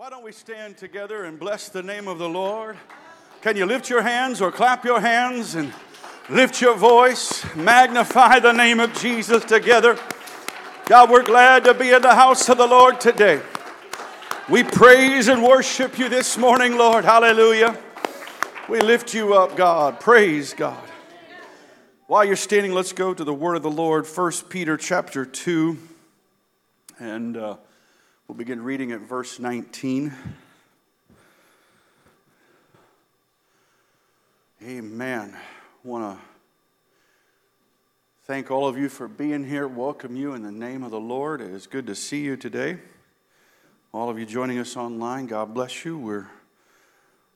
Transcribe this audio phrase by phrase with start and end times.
[0.00, 2.78] Why don't we stand together and bless the name of the Lord?
[3.42, 5.74] Can you lift your hands or clap your hands and
[6.30, 7.44] lift your voice?
[7.54, 9.98] Magnify the name of Jesus together.
[10.86, 13.42] God, we're glad to be in the house of the Lord today.
[14.48, 17.04] We praise and worship you this morning, Lord.
[17.04, 17.78] Hallelujah.
[18.70, 20.00] We lift you up, God.
[20.00, 20.82] Praise God.
[22.06, 25.76] While you're standing, let's go to the word of the Lord, 1 Peter chapter 2.
[26.98, 27.36] And.
[27.36, 27.56] Uh,
[28.30, 30.14] We'll begin reading at verse 19.
[34.64, 35.36] Amen.
[35.82, 36.24] Want to
[38.28, 39.66] thank all of you for being here.
[39.66, 41.40] Welcome you in the name of the Lord.
[41.40, 42.78] It is good to see you today.
[43.92, 45.98] All of you joining us online, God bless you.
[45.98, 46.28] We're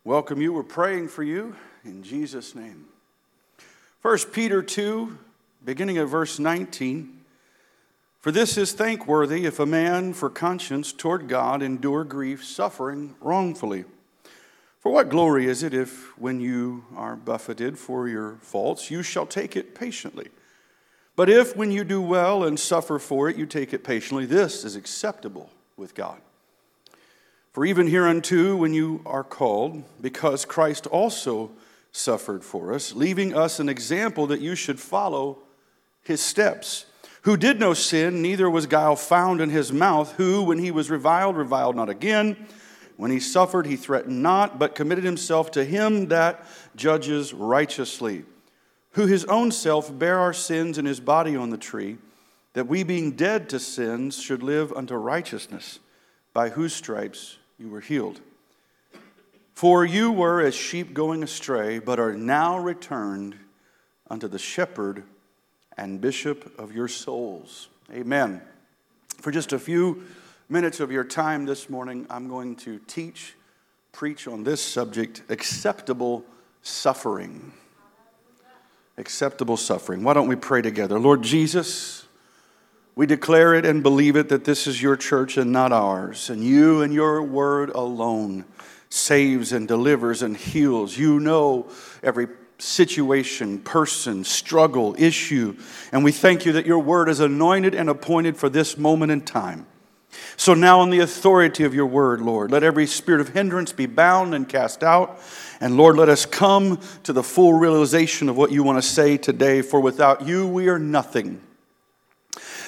[0.04, 0.52] welcome you.
[0.52, 2.84] We're praying for you in Jesus' name.
[3.98, 5.18] First Peter 2,
[5.64, 7.13] beginning at verse 19.
[8.24, 13.84] For this is thankworthy if a man for conscience toward God endure grief, suffering wrongfully.
[14.78, 19.26] For what glory is it if, when you are buffeted for your faults, you shall
[19.26, 20.28] take it patiently?
[21.16, 24.64] But if, when you do well and suffer for it, you take it patiently, this
[24.64, 26.18] is acceptable with God.
[27.52, 31.50] For even hereunto, when you are called, because Christ also
[31.92, 35.40] suffered for us, leaving us an example that you should follow
[36.02, 36.86] his steps
[37.24, 40.90] who did no sin, neither was guile found in his mouth, who, when he was
[40.90, 42.36] reviled, reviled not again.
[42.98, 46.44] When he suffered, he threatened not, but committed himself to him that
[46.76, 48.24] judges righteously,
[48.90, 51.96] who his own self bare our sins in his body on the tree,
[52.52, 55.80] that we, being dead to sins, should live unto righteousness,
[56.34, 58.20] by whose stripes you were healed.
[59.54, 63.36] For you were as sheep going astray, but are now returned
[64.10, 65.04] unto the shepherd
[65.76, 67.68] and bishop of your souls.
[67.92, 68.40] Amen.
[69.18, 70.04] For just a few
[70.48, 73.34] minutes of your time this morning, I'm going to teach,
[73.92, 76.24] preach on this subject acceptable
[76.62, 77.52] suffering.
[78.96, 80.04] Acceptable suffering.
[80.04, 80.98] Why don't we pray together?
[80.98, 82.06] Lord Jesus,
[82.94, 86.44] we declare it and believe it that this is your church and not ours, and
[86.44, 88.44] you and your word alone
[88.88, 90.96] saves and delivers and heals.
[90.96, 91.68] You know
[92.02, 92.28] every
[92.64, 95.56] situation, person, struggle, issue.
[95.92, 99.20] And we thank you that your word is anointed and appointed for this moment in
[99.20, 99.66] time.
[100.36, 103.86] So now, in the authority of your word, Lord, let every spirit of hindrance be
[103.86, 105.20] bound and cast out.
[105.60, 109.16] And Lord, let us come to the full realization of what you want to say
[109.16, 111.40] today, for without you, we are nothing.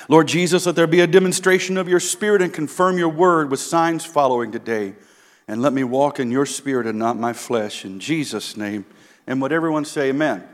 [0.08, 3.60] Lord Jesus, let there be a demonstration of your spirit and confirm your word with
[3.60, 4.94] signs following today.
[5.48, 7.84] And let me walk in your spirit and not my flesh.
[7.84, 8.84] In Jesus' name.
[9.26, 10.46] And would everyone say amen?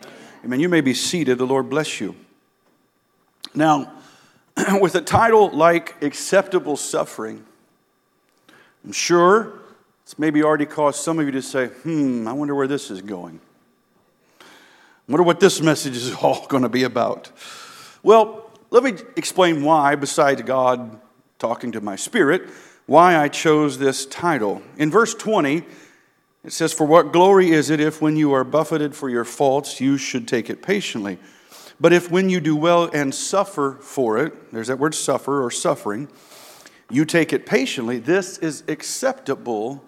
[0.00, 0.14] Amen.
[0.44, 0.60] amen.
[0.60, 1.38] You may be seated.
[1.38, 2.14] The Lord bless you.
[3.54, 3.92] Now,
[4.80, 7.44] with a title like Acceptable Suffering,
[8.84, 9.60] I'm sure
[10.02, 13.02] it's maybe already caused some of you to say, hmm, I wonder where this is
[13.02, 13.40] going.
[14.40, 14.44] I
[15.12, 17.30] wonder what this message is all going to be about.
[18.02, 21.00] Well, let me explain why, besides God
[21.38, 22.48] talking to my spirit,
[22.86, 24.62] why I chose this title.
[24.76, 25.64] In verse 20,
[26.44, 29.80] it says, For what glory is it if when you are buffeted for your faults,
[29.80, 31.18] you should take it patiently?
[31.78, 35.50] But if when you do well and suffer for it, there's that word suffer or
[35.50, 36.08] suffering,
[36.90, 39.84] you take it patiently, this is acceptable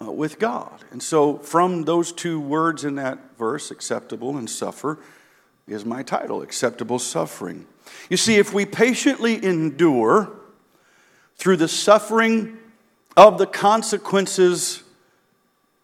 [0.00, 0.84] uh, with God.
[0.90, 4.98] And so, from those two words in that verse, acceptable and suffer,
[5.68, 7.66] is my title, Acceptable Suffering.
[8.08, 10.30] You see, if we patiently endure
[11.36, 12.58] through the suffering
[13.16, 14.82] of the consequences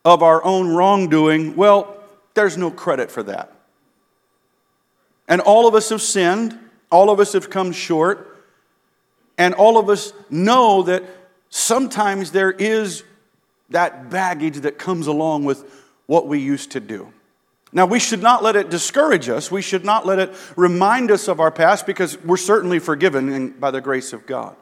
[0.09, 1.95] of our own wrongdoing, well,
[2.33, 3.53] there's no credit for that.
[5.29, 6.59] And all of us have sinned,
[6.91, 8.43] all of us have come short,
[9.37, 11.05] and all of us know that
[11.51, 13.05] sometimes there is
[13.69, 15.63] that baggage that comes along with
[16.07, 17.13] what we used to do.
[17.71, 19.51] Now, we should not let it discourage us.
[19.51, 23.71] We should not let it remind us of our past because we're certainly forgiven by
[23.71, 24.57] the grace of God.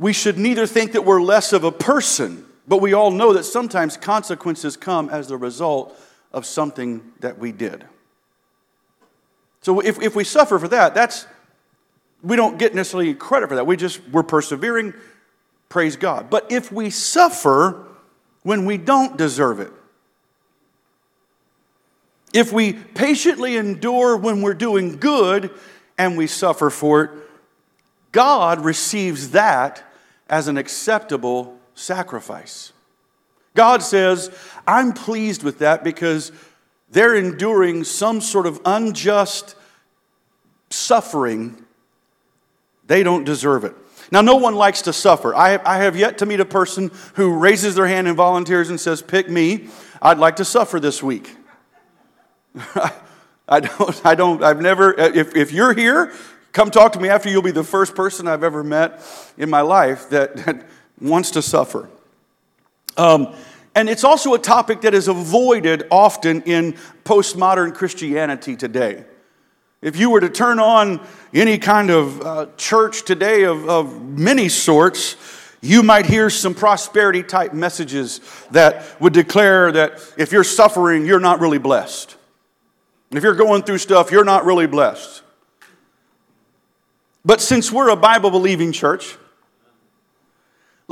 [0.00, 3.44] We should neither think that we're less of a person but we all know that
[3.44, 5.98] sometimes consequences come as the result
[6.32, 7.84] of something that we did.
[9.60, 11.26] So if, if we suffer for that, that's
[12.22, 13.66] we don't get necessarily credit for that.
[13.66, 14.94] We just we're persevering,
[15.68, 16.30] praise God.
[16.30, 17.86] But if we suffer
[18.42, 19.72] when we don't deserve it,
[22.32, 25.50] if we patiently endure when we're doing good
[25.98, 27.10] and we suffer for it,
[28.10, 29.84] God receives that
[30.28, 32.72] as an acceptable sacrifice.
[33.54, 34.30] God says,
[34.66, 36.32] I'm pleased with that because
[36.90, 39.54] they're enduring some sort of unjust
[40.70, 41.64] suffering.
[42.86, 43.74] They don't deserve it.
[44.10, 45.34] Now, no one likes to suffer.
[45.34, 48.78] I I have yet to meet a person who raises their hand and volunteers and
[48.78, 49.68] says, Pick me.
[50.02, 51.34] I'd like to suffer this week.
[53.48, 56.12] I don't, I don't, I've never, if, if you're here,
[56.52, 59.02] come talk to me after you'll be the first person I've ever met
[59.36, 60.66] in my life that, that
[61.02, 61.88] wants to suffer.
[62.96, 63.34] Um,
[63.74, 69.04] and it's also a topic that is avoided often in postmodern Christianity today.
[69.80, 71.04] If you were to turn on
[71.34, 75.16] any kind of uh, church today of, of many sorts,
[75.60, 78.20] you might hear some prosperity type messages
[78.50, 82.16] that would declare that if you're suffering, you're not really blessed.
[83.10, 85.22] If you're going through stuff, you're not really blessed.
[87.24, 89.16] But since we're a Bible believing church,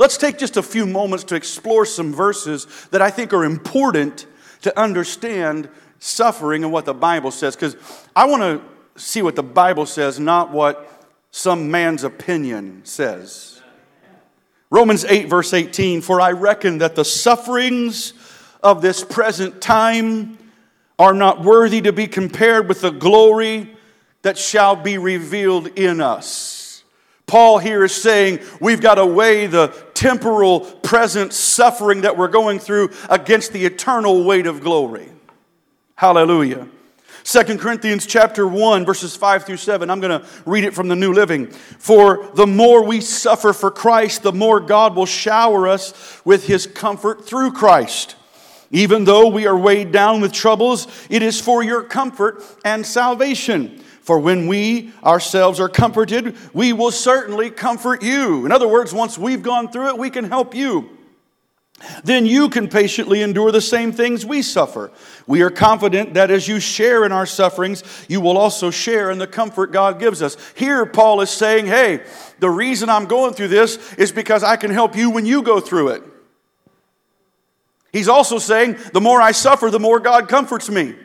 [0.01, 4.25] let's take just a few moments to explore some verses that I think are important
[4.61, 5.69] to understand
[5.99, 7.55] suffering and what the Bible says.
[7.55, 7.75] Because
[8.15, 13.61] I want to see what the Bible says, not what some man's opinion says.
[14.71, 18.13] Romans 8, verse 18 For I reckon that the sufferings
[18.63, 20.39] of this present time
[20.97, 23.75] are not worthy to be compared with the glory
[24.23, 26.83] that shall be revealed in us.
[27.27, 29.67] Paul here is saying we've got to weigh the
[30.01, 35.07] temporal present suffering that we're going through against the eternal weight of glory.
[35.93, 36.67] Hallelujah.
[37.23, 39.91] 2 Corinthians chapter 1 verses 5 through 7.
[39.91, 41.45] I'm going to read it from the New Living.
[41.51, 46.65] For the more we suffer for Christ, the more God will shower us with his
[46.65, 48.15] comfort through Christ.
[48.71, 53.83] Even though we are weighed down with troubles, it is for your comfort and salvation.
[54.01, 58.45] For when we ourselves are comforted, we will certainly comfort you.
[58.45, 60.97] In other words, once we've gone through it, we can help you
[62.03, 64.91] then you can patiently endure the same things we suffer.
[65.27, 69.17] We are confident that as you share in our sufferings, you will also share in
[69.17, 70.37] the comfort God gives us.
[70.55, 72.03] Here, Paul is saying, hey,
[72.39, 75.59] the reason I'm going through this is because I can help you when you go
[75.59, 76.03] through it.
[77.91, 80.95] He's also saying, the more I suffer, the more God comforts me.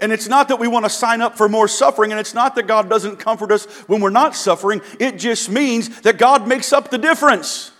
[0.00, 2.56] And it's not that we want to sign up for more suffering, and it's not
[2.56, 4.80] that God doesn't comfort us when we're not suffering.
[4.98, 7.70] It just means that God makes up the difference.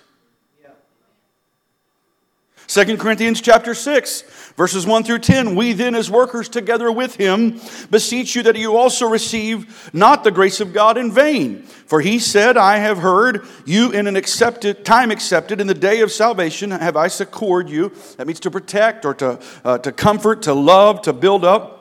[2.67, 4.23] 2 Corinthians chapter 6,
[4.57, 5.55] verses 1 through 10.
[5.55, 10.31] We then, as workers together with him, beseech you that you also receive not the
[10.31, 11.63] grace of God in vain.
[11.63, 16.01] For he said, I have heard you in an accepted time accepted in the day
[16.01, 17.93] of salvation have I succored you.
[18.17, 21.74] That means to protect or to, uh, to comfort, to love, to build up.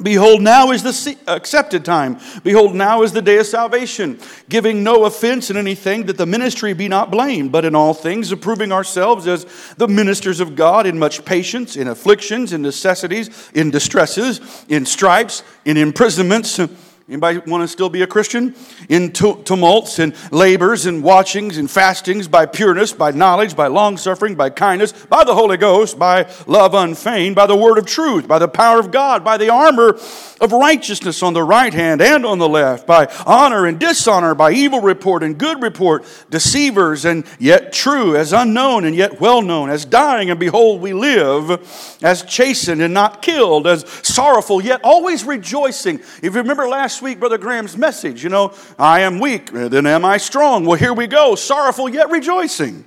[0.00, 2.18] Behold, now is the accepted time.
[2.42, 4.18] Behold, now is the day of salvation,
[4.48, 8.32] giving no offense in anything, that the ministry be not blamed, but in all things
[8.32, 9.44] approving ourselves as
[9.76, 15.42] the ministers of God in much patience, in afflictions, in necessities, in distresses, in stripes,
[15.66, 16.58] in imprisonments
[17.08, 18.54] Anybody want to still be a Christian?
[18.88, 24.36] In tumults and labors and watchings and fastings, by pureness, by knowledge, by long suffering,
[24.36, 28.38] by kindness, by the Holy Ghost, by love unfeigned, by the word of truth, by
[28.38, 29.98] the power of God, by the armor
[30.40, 34.52] of righteousness on the right hand and on the left, by honor and dishonor, by
[34.52, 39.70] evil report and good report, deceivers and yet true, as unknown and yet well known,
[39.70, 45.24] as dying and behold we live, as chastened and not killed, as sorrowful yet always
[45.24, 45.98] rejoicing.
[45.98, 49.86] If you remember last last week, Brother Graham's message, you know, I am weak, then
[49.86, 50.66] am I strong?
[50.66, 51.34] Well, here we go.
[51.34, 52.84] Sorrowful yet rejoicing.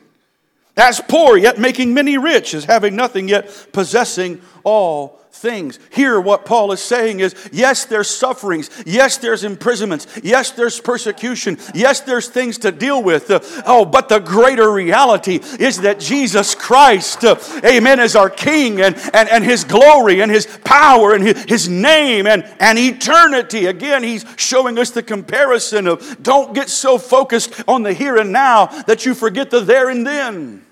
[0.78, 5.80] As poor yet making many rich, as having nothing yet possessing all things.
[5.92, 8.70] Here, what Paul is saying is yes, there's sufferings.
[8.86, 10.08] Yes, there's imprisonments.
[10.24, 11.58] Yes, there's persecution.
[11.74, 13.26] Yes, there's things to deal with.
[13.66, 18.96] Oh, but the greater reality is that Jesus Christ, uh, amen, is our King and,
[19.14, 23.66] and, and His glory and His power and His, his name and, and eternity.
[23.66, 28.32] Again, He's showing us the comparison of don't get so focused on the here and
[28.32, 30.66] now that you forget the there and then.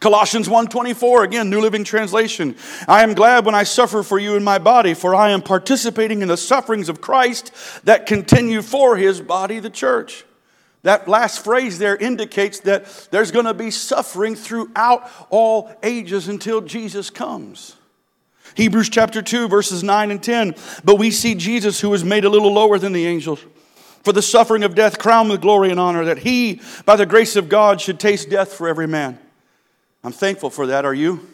[0.00, 2.56] Colossians 1:24 again New Living Translation.
[2.88, 6.22] I am glad when I suffer for you in my body for I am participating
[6.22, 7.52] in the sufferings of Christ
[7.84, 10.24] that continue for his body the church.
[10.84, 16.62] That last phrase there indicates that there's going to be suffering throughout all ages until
[16.62, 17.76] Jesus comes.
[18.54, 22.30] Hebrews chapter 2 verses 9 and 10 but we see Jesus who was made a
[22.30, 23.44] little lower than the angels.
[24.02, 27.36] For the suffering of death crowned with glory and honor that he by the grace
[27.36, 29.18] of God should taste death for every man
[30.02, 30.84] I'm thankful for that.
[30.84, 31.28] Are you?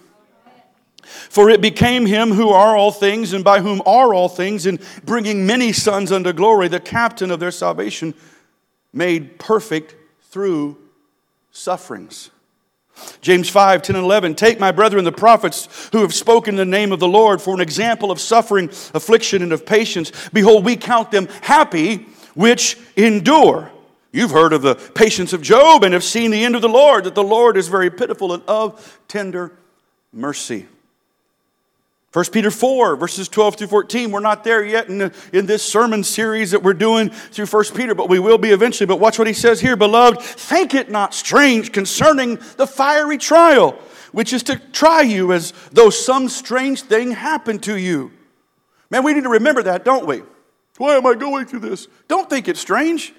[1.06, 4.80] For it became him who are all things, and by whom are all things, in
[5.04, 8.14] bringing many sons unto glory, the captain of their salvation,
[8.92, 9.94] made perfect
[10.30, 10.76] through
[11.52, 12.30] sufferings.
[13.20, 14.34] James 5, 10 and 11.
[14.34, 17.54] Take my brethren, the prophets who have spoken in the name of the Lord, for
[17.54, 20.10] an example of suffering, affliction, and of patience.
[20.32, 23.70] Behold, we count them happy which endure.
[24.16, 27.04] You've heard of the patience of Job and have seen the end of the Lord,
[27.04, 29.52] that the Lord is very pitiful and of tender
[30.10, 30.64] mercy.
[32.14, 34.10] 1 Peter 4, verses 12 through 14.
[34.10, 37.64] We're not there yet in, the, in this sermon series that we're doing through 1
[37.74, 38.86] Peter, but we will be eventually.
[38.86, 43.72] But watch what he says here Beloved, think it not strange concerning the fiery trial,
[44.12, 48.12] which is to try you as though some strange thing happened to you.
[48.88, 50.22] Man, we need to remember that, don't we?
[50.78, 51.86] Why am I going through this?
[52.08, 53.12] Don't think it's strange.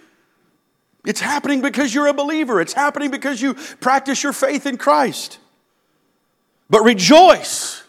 [1.07, 5.39] It's happening because you're a believer, it's happening because you practice your faith in Christ.
[6.69, 7.81] But rejoice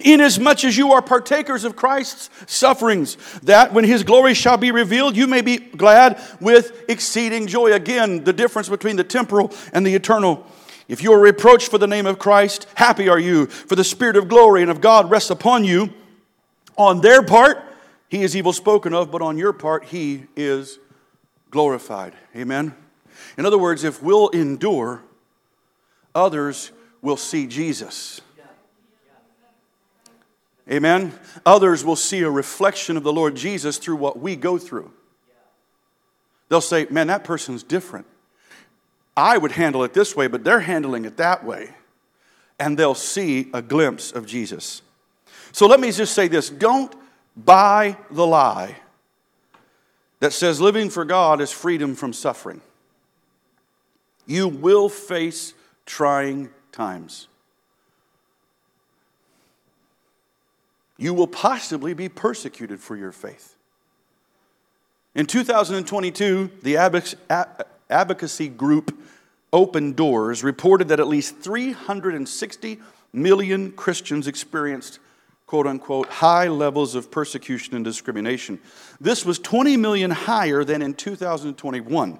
[0.00, 5.16] inasmuch as you are partakers of Christ's sufferings, that when his glory shall be revealed,
[5.16, 7.72] you may be glad with exceeding joy.
[7.72, 10.44] Again, the difference between the temporal and the eternal.
[10.88, 14.16] If you are reproached for the name of Christ, happy are you, for the Spirit
[14.16, 15.92] of glory and of God rests upon you.
[16.76, 17.62] On their part,
[18.08, 20.80] he is evil spoken of, but on your part, he is
[21.52, 22.14] glorified.
[22.34, 22.74] Amen.
[23.38, 25.02] In other words, if we'll endure,
[26.14, 28.20] others will see Jesus.
[30.70, 31.12] Amen.
[31.44, 34.90] Others will see a reflection of the Lord Jesus through what we go through.
[36.48, 38.06] They'll say, man, that person's different.
[39.16, 41.74] I would handle it this way, but they're handling it that way.
[42.58, 44.82] And they'll see a glimpse of Jesus.
[45.50, 46.94] So let me just say this don't
[47.36, 48.76] buy the lie
[50.22, 52.62] that says living for God is freedom from suffering.
[54.26, 55.52] You will face
[55.84, 57.28] trying times.
[61.02, 63.56] you will possibly be persecuted for your faith.
[65.16, 66.76] In 2022, the
[67.90, 68.96] advocacy group
[69.52, 72.78] Open Doors reported that at least 360
[73.12, 75.00] million Christians experienced
[75.52, 78.58] quote unquote high levels of persecution and discrimination.
[78.98, 82.18] This was 20 million higher than in 2021.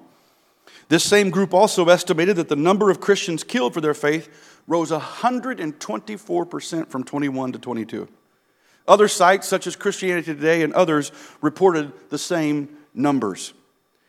[0.90, 4.90] This same group also estimated that the number of Christians killed for their faith rose
[4.90, 8.06] 124% from 21 to 22.
[8.86, 11.10] Other sites, such as Christianity Today and others,
[11.40, 13.54] reported the same numbers.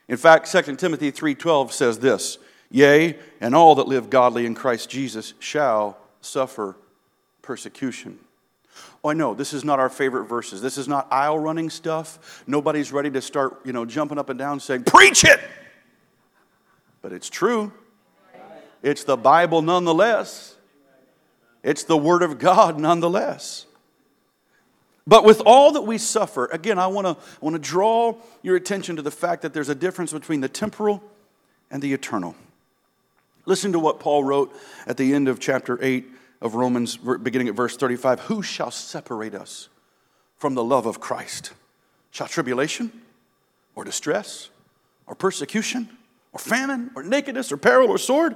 [0.09, 2.39] In fact, 2 Timothy 3:12 says this,
[2.69, 6.75] "Yea, and all that live godly in Christ Jesus shall suffer
[7.41, 8.19] persecution."
[9.03, 10.61] Oh, I know this is not our favorite verses.
[10.61, 12.43] This is not aisle running stuff.
[12.47, 15.41] Nobody's ready to start, you know, jumping up and down saying, "Preach it!"
[17.01, 17.73] But it's true.
[18.81, 20.55] It's the Bible nonetheless.
[21.63, 23.65] It's the Word of God nonetheless.
[25.05, 28.55] But with all that we suffer, again, I want to I want to draw your
[28.55, 31.03] attention to the fact that there's a difference between the temporal
[31.69, 32.35] and the eternal.
[33.45, 34.55] Listen to what Paul wrote
[34.87, 36.09] at the end of chapter 8
[36.43, 38.19] of Romans, beginning at verse 35.
[38.21, 39.69] Who shall separate us
[40.35, 41.53] from the love of Christ?
[42.11, 42.91] Shall tribulation
[43.75, 44.49] or distress
[45.07, 45.89] or persecution
[46.33, 48.35] or famine or nakedness or peril or sword?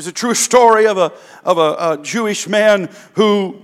[0.00, 1.12] There's a true story of a,
[1.44, 3.60] of a, a Jewish man who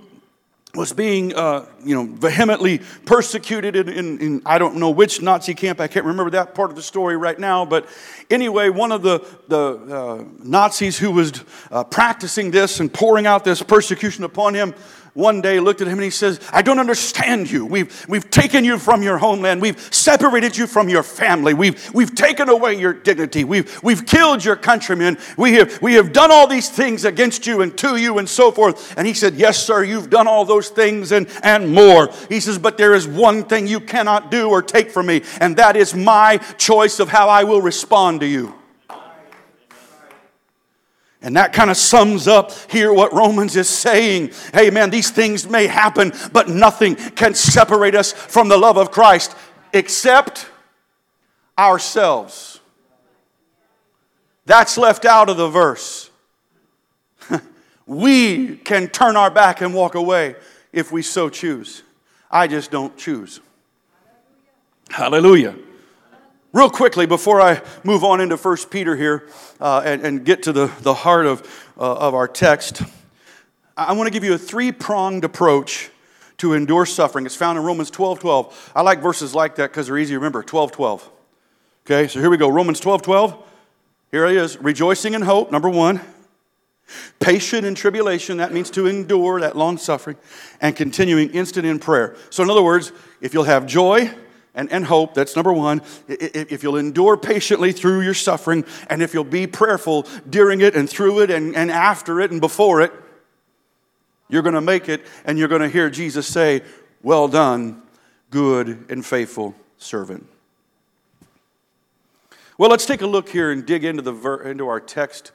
[0.74, 5.54] was being, uh, you know, vehemently persecuted in, in, in, I don't know which Nazi
[5.54, 5.80] camp.
[5.80, 7.64] I can't remember that part of the story right now.
[7.64, 7.88] But
[8.28, 9.60] anyway, one of the, the
[9.96, 14.74] uh, Nazis who was uh, practicing this and pouring out this persecution upon him
[15.16, 17.64] one day looked at him and he says, I don't understand you.
[17.64, 19.62] We've, we've taken you from your homeland.
[19.62, 21.54] We've separated you from your family.
[21.54, 23.42] We've, we've taken away your dignity.
[23.42, 25.16] We've, we've killed your countrymen.
[25.38, 28.52] We have, we have done all these things against you and to you and so
[28.52, 28.96] forth.
[28.98, 32.10] And he said, Yes, sir, you've done all those things and, and more.
[32.28, 35.56] He says, But there is one thing you cannot do or take from me, and
[35.56, 38.54] that is my choice of how I will respond to you.
[41.26, 44.30] And that kind of sums up here what Romans is saying.
[44.54, 48.92] Hey, man, these things may happen, but nothing can separate us from the love of
[48.92, 49.34] Christ
[49.72, 50.46] except
[51.58, 52.60] ourselves.
[54.44, 56.10] That's left out of the verse.
[57.86, 60.36] we can turn our back and walk away
[60.72, 61.82] if we so choose.
[62.30, 63.40] I just don't choose.
[64.90, 65.56] Hallelujah.
[66.56, 69.28] Real quickly, before I move on into 1 Peter here
[69.60, 71.42] uh, and, and, get to the, the heart of,
[71.76, 72.80] uh, of our text,
[73.76, 75.90] I want to give you a three pronged approach
[76.38, 77.26] to endure suffering.
[77.26, 78.72] It's found in Romans 12 12.
[78.74, 80.42] I like verses like that because they're easy to remember.
[80.42, 81.10] 12 12.
[81.84, 82.48] Okay, so here we go.
[82.48, 83.36] Romans 12 12.
[84.10, 84.56] Here it is.
[84.56, 86.00] Rejoicing in hope, number one.
[87.20, 90.16] Patient in tribulation, that means to endure, that long suffering,
[90.62, 92.16] and continuing instant in prayer.
[92.30, 94.10] So, in other words, if you'll have joy
[94.56, 95.82] and, and hope, that's number one.
[96.08, 100.88] If you'll endure patiently through your suffering, and if you'll be prayerful during it and
[100.88, 102.92] through it and, and after it and before it,
[104.28, 106.62] you're going to make it, and you're going to hear Jesus say,
[107.02, 107.82] Well done,
[108.30, 110.26] good and faithful servant.
[112.58, 115.30] Well, let's take a look here and dig into, the ver- into our text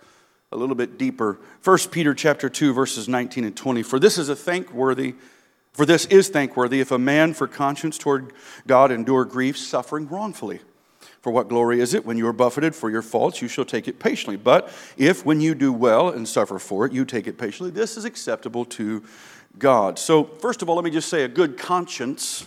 [0.52, 1.38] a little bit deeper.
[1.64, 3.84] 1 Peter chapter 2 verses 19 and 20.
[3.84, 5.16] For this is a thankworthy
[5.74, 8.34] for this is thankworthy if a man for conscience toward
[8.68, 10.60] God endure grief suffering wrongfully.
[11.22, 13.88] For what glory is it when you are buffeted for your faults, you shall take
[13.88, 14.38] it patiently.
[14.38, 17.96] But if when you do well and suffer for it, you take it patiently, this
[17.96, 19.04] is acceptable to
[19.60, 20.00] God.
[20.00, 22.46] So, first of all, let me just say a good conscience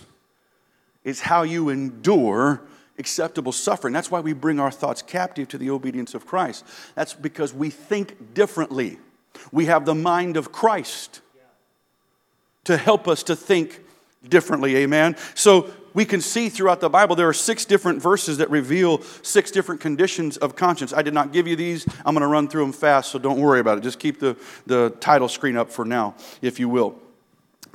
[1.03, 2.61] is how you endure
[2.97, 3.93] acceptable suffering.
[3.93, 6.65] That's why we bring our thoughts captive to the obedience of Christ.
[6.95, 8.97] That's because we think differently.
[9.51, 11.21] We have the mind of Christ
[12.65, 13.81] to help us to think
[14.27, 14.75] differently.
[14.77, 15.15] Amen.
[15.33, 19.49] So we can see throughout the Bible there are six different verses that reveal six
[19.49, 20.93] different conditions of conscience.
[20.93, 21.87] I did not give you these.
[22.05, 23.81] I'm going to run through them fast, so don't worry about it.
[23.81, 26.99] Just keep the, the title screen up for now, if you will.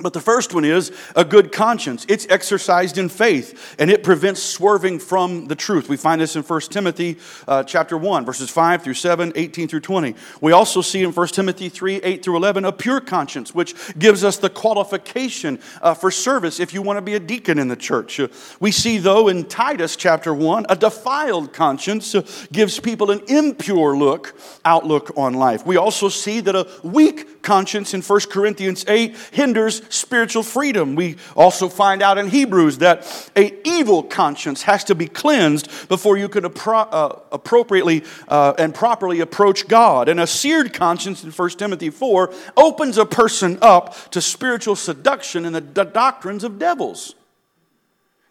[0.01, 2.05] But the first one is a good conscience.
[2.09, 5.89] It's exercised in faith, and it prevents swerving from the truth.
[5.89, 7.17] We find this in 1 Timothy
[7.47, 10.15] uh, chapter 1, verses 5 through 7, 18 through 20.
[10.41, 14.23] We also see in 1 Timothy 3, 8 through 11, a pure conscience, which gives
[14.23, 17.75] us the qualification uh, for service if you want to be a deacon in the
[17.75, 18.19] church.
[18.59, 23.95] We see, though, in Titus chapter 1, a defiled conscience uh, gives people an impure
[23.95, 25.65] look, outlook on life.
[25.65, 30.95] We also see that a weak conscience in 1 Corinthians 8 hinders spiritual freedom.
[30.95, 36.17] We also find out in Hebrews that a evil conscience has to be cleansed before
[36.17, 40.09] you can appro- uh, appropriately uh, and properly approach God.
[40.09, 45.45] And a seared conscience in 1 Timothy 4 opens a person up to spiritual seduction
[45.45, 47.15] and the d- doctrines of devils.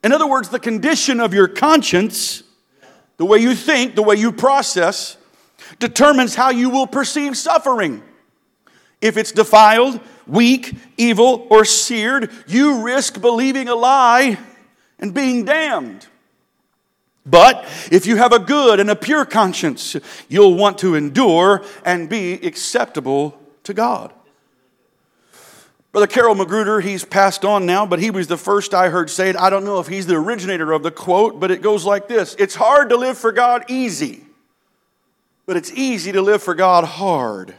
[0.02, 2.42] In other words, the condition of your conscience,
[3.18, 5.18] the way you think, the way you process,
[5.78, 8.02] determines how you will perceive suffering.
[9.00, 14.38] If it's defiled, weak, evil, or seared, you risk believing a lie
[14.98, 16.06] and being damned.
[17.26, 19.96] But if you have a good and a pure conscience,
[20.28, 24.12] you'll want to endure and be acceptable to God.
[25.92, 29.28] Brother Carol Magruder, he's passed on now, but he was the first I heard say
[29.28, 29.36] it.
[29.36, 32.36] I don't know if he's the originator of the quote, but it goes like this
[32.38, 34.24] It's hard to live for God easy,
[35.46, 37.54] but it's easy to live for God hard.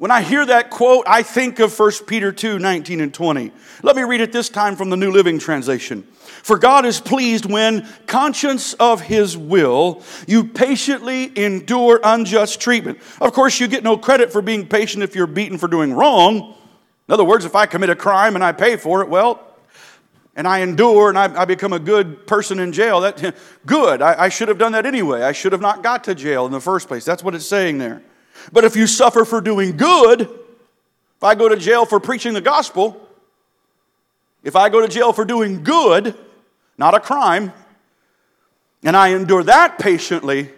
[0.00, 3.52] When I hear that quote, I think of 1 Peter 2 19 and 20.
[3.82, 6.04] Let me read it this time from the New Living Translation.
[6.14, 12.96] For God is pleased when, conscious of his will, you patiently endure unjust treatment.
[13.20, 16.54] Of course, you get no credit for being patient if you're beaten for doing wrong.
[17.06, 19.54] In other words, if I commit a crime and I pay for it, well,
[20.34, 23.36] and I endure and I, I become a good person in jail, that
[23.66, 24.00] good.
[24.00, 25.20] I, I should have done that anyway.
[25.24, 27.04] I should have not got to jail in the first place.
[27.04, 28.02] That's what it's saying there.
[28.52, 32.40] But if you suffer for doing good, if I go to jail for preaching the
[32.40, 33.08] gospel,
[34.42, 36.14] if I go to jail for doing good,
[36.78, 37.52] not a crime,
[38.82, 40.50] and I endure that patiently,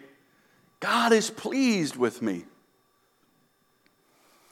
[0.81, 2.45] God is pleased with me.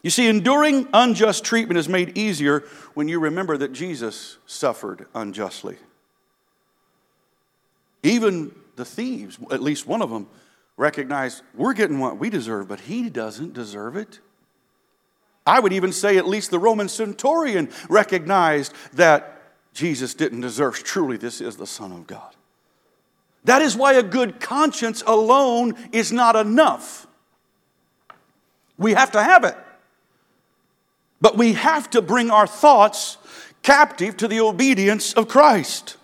[0.03, 5.77] You see, enduring unjust treatment is made easier when you remember that Jesus suffered unjustly.
[8.03, 10.27] Even the thieves, at least one of them,
[10.81, 14.19] recognize we're getting what we deserve, but he doesn't deserve it.
[15.47, 19.43] I would even say at least the Roman centurion recognized that
[19.75, 20.83] Jesus didn't deserve.
[20.83, 22.35] Truly, this is the Son of God.
[23.45, 27.07] That is why a good conscience alone is not enough.
[28.79, 29.57] We have to have it.
[31.21, 33.19] But we have to bring our thoughts
[33.63, 35.97] captive to the obedience of Christ.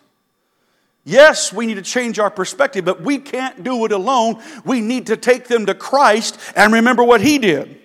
[1.09, 4.43] Yes, we need to change our perspective, but we can't do it alone.
[4.65, 7.81] We need to take them to Christ and remember what He did.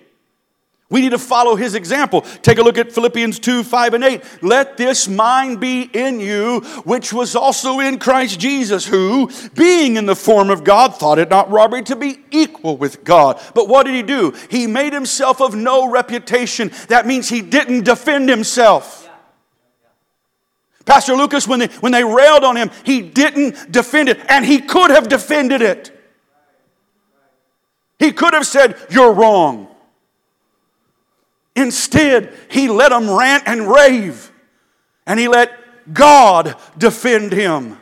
[0.90, 2.22] We need to follow His example.
[2.42, 4.42] Take a look at Philippians 2 5 and 8.
[4.42, 10.06] Let this mind be in you, which was also in Christ Jesus, who, being in
[10.06, 13.40] the form of God, thought it not robbery to be equal with God.
[13.54, 14.34] But what did He do?
[14.50, 16.72] He made Himself of no reputation.
[16.88, 19.08] That means He didn't defend Himself.
[20.84, 24.60] Pastor Lucas, when they, when they railed on him, he didn't defend it, and he
[24.60, 25.96] could have defended it.
[27.98, 29.68] He could have said, You're wrong.
[31.54, 34.32] Instead, he let them rant and rave,
[35.06, 35.52] and he let
[35.92, 37.78] God defend him.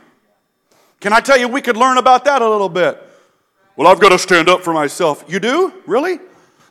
[0.99, 3.01] Can I tell you, we could learn about that a little bit.
[3.75, 5.25] Well, I've got to stand up for myself.
[5.27, 5.73] You do?
[5.87, 6.19] Really?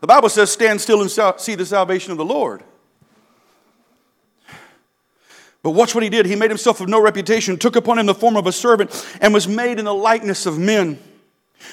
[0.00, 2.62] The Bible says, stand still and see the salvation of the Lord.
[5.62, 6.26] But watch what he did.
[6.26, 9.34] He made himself of no reputation, took upon him the form of a servant, and
[9.34, 10.98] was made in the likeness of men.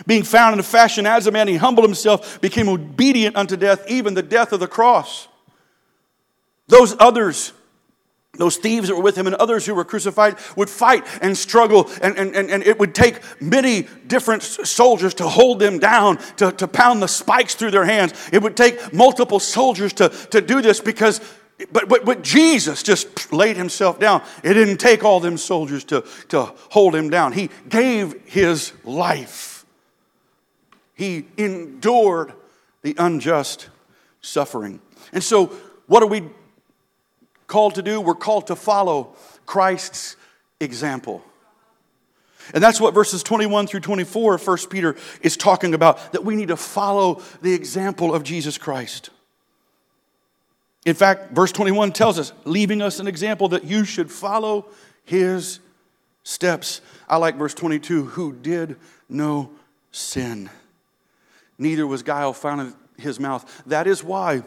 [0.05, 3.85] Being found in a fashion as a man, he humbled himself, became obedient unto death,
[3.87, 5.29] even the death of the cross.
[6.67, 7.53] Those others,
[8.33, 11.89] those thieves that were with him and others who were crucified would fight and struggle,
[12.01, 16.51] and, and, and, and it would take many different soldiers to hold them down, to,
[16.51, 18.13] to pound the spikes through their hands.
[18.33, 21.21] It would take multiple soldiers to, to do this because
[21.71, 24.21] but, but, but Jesus just laid himself down.
[24.43, 27.33] It didn't take all them soldiers to, to hold him down.
[27.33, 29.65] He gave his life.
[30.93, 32.33] He endured
[32.83, 33.69] the unjust
[34.21, 34.81] suffering.
[35.11, 35.47] And so,
[35.87, 36.23] what are we
[37.47, 38.01] called to do?
[38.01, 39.15] We're called to follow
[39.45, 40.15] Christ's
[40.59, 41.23] example.
[42.53, 46.35] And that's what verses 21 through 24 of 1 Peter is talking about that we
[46.35, 49.09] need to follow the example of Jesus Christ.
[50.87, 54.67] In fact, verse 21 tells us, leaving us an example that you should follow
[55.03, 55.59] his
[56.23, 56.79] steps.
[57.09, 58.77] I like verse 22 who did
[59.09, 59.51] no
[59.91, 60.49] sin,
[61.57, 63.63] neither was guile found in his mouth.
[63.65, 64.43] That is why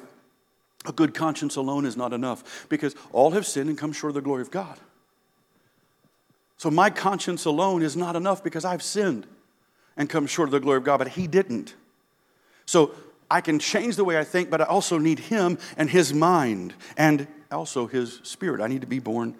[0.86, 4.14] a good conscience alone is not enough, because all have sinned and come short of
[4.14, 4.78] the glory of God.
[6.56, 9.26] So my conscience alone is not enough because I've sinned
[9.94, 11.74] and come short of the glory of God, but he didn't.
[12.64, 12.94] So
[13.30, 16.74] I can change the way I think, but I also need Him and His mind
[16.96, 18.60] and also His Spirit.
[18.60, 19.36] I need to be born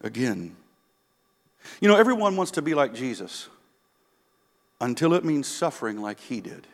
[0.00, 0.56] again.
[1.80, 3.48] You know, everyone wants to be like Jesus
[4.80, 6.66] until it means suffering like He did.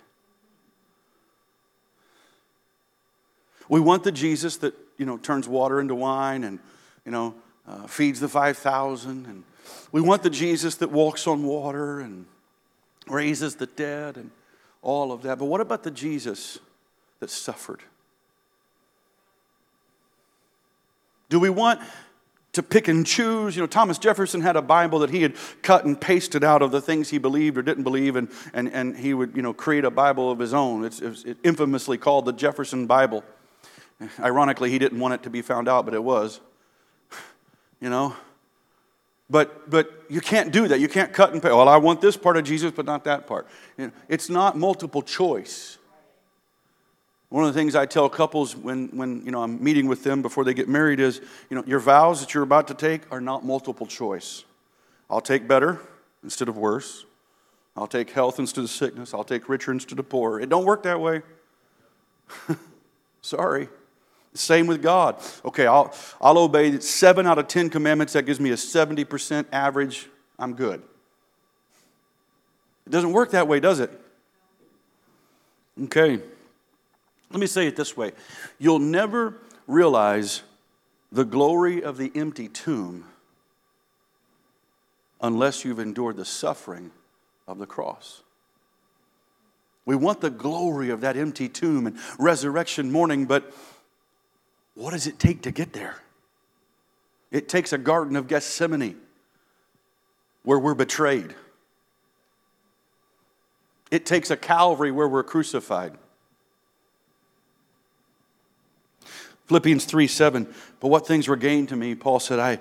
[3.69, 6.59] We want the Jesus that, you know, turns water into wine and,
[7.05, 7.35] you know,
[7.69, 9.27] uh, feeds the 5,000.
[9.27, 9.45] And
[9.93, 12.27] we want the Jesus that walks on water and
[13.07, 14.17] raises the dead.
[14.17, 14.33] And
[14.83, 15.39] all of that.
[15.39, 16.59] But what about the Jesus
[17.21, 17.83] that suffered?
[21.29, 21.81] Do we want
[22.53, 23.55] to pick and choose?
[23.57, 26.73] You know, Thomas Jefferson had a Bible that he had cut and pasted out of
[26.73, 29.85] the things he believed or didn't believe, and, and, and he would, you know, create
[29.85, 30.85] a Bible of his own.
[30.85, 33.25] It's, it's infamously called the Jefferson Bible.
[34.19, 36.41] Ironically, he didn't want it to be found out, but it was.
[37.83, 38.15] You know,
[39.31, 40.81] but, but you can't do that.
[40.81, 41.55] You can't cut and paste.
[41.55, 43.47] Well, I want this part of Jesus, but not that part.
[43.79, 45.79] You know, it's not multiple choice.
[47.29, 50.21] One of the things I tell couples when, when you know, I'm meeting with them
[50.21, 53.21] before they get married is, you know, your vows that you're about to take are
[53.21, 54.45] not multiple choice.
[55.09, 55.81] I'll take better
[56.25, 57.05] instead of worse.
[57.77, 59.15] I'll take health instead of sickness.
[59.15, 60.41] I'll take richer instead of poorer.
[60.41, 61.23] It don't work that way.
[63.23, 63.69] Sorry.
[64.35, 65.17] Same with God.
[65.45, 68.13] Okay, I'll, I'll obey seven out of 10 commandments.
[68.13, 70.09] That gives me a 70% average.
[70.39, 70.83] I'm good.
[72.87, 73.91] It doesn't work that way, does it?
[75.85, 76.21] Okay.
[77.31, 78.13] Let me say it this way
[78.59, 80.43] you'll never realize
[81.13, 83.05] the glory of the empty tomb
[85.21, 86.91] unless you've endured the suffering
[87.47, 88.23] of the cross.
[89.85, 93.53] We want the glory of that empty tomb and resurrection morning, but
[94.75, 95.97] what does it take to get there?
[97.31, 99.01] It takes a Garden of Gethsemane
[100.43, 101.35] where we're betrayed.
[103.91, 105.97] It takes a Calvary where we're crucified.
[109.47, 110.55] Philippians 3 7.
[110.79, 112.61] But what things were gained to me, Paul said, I,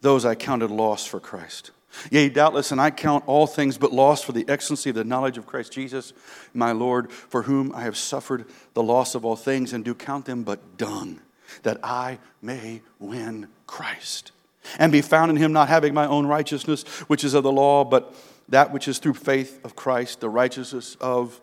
[0.00, 1.72] those I counted loss for Christ.
[2.10, 5.38] Yea, doubtless, and I count all things but loss for the excellency of the knowledge
[5.38, 6.12] of Christ Jesus,
[6.54, 8.44] my Lord, for whom I have suffered
[8.74, 11.20] the loss of all things, and do count them but dung
[11.62, 14.32] that I may win Christ
[14.78, 17.84] and be found in him, not having my own righteousness, which is of the law,
[17.84, 18.14] but
[18.48, 21.40] that which is through faith of Christ, the righteousness of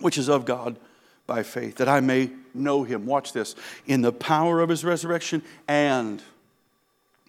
[0.00, 0.78] which is of God
[1.26, 3.06] by faith, that I may know him.
[3.06, 3.54] Watch this
[3.86, 6.22] in the power of his resurrection and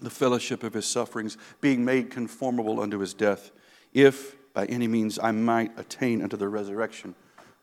[0.01, 3.51] the fellowship of his sufferings, being made conformable unto his death,
[3.93, 7.13] if by any means I might attain unto the resurrection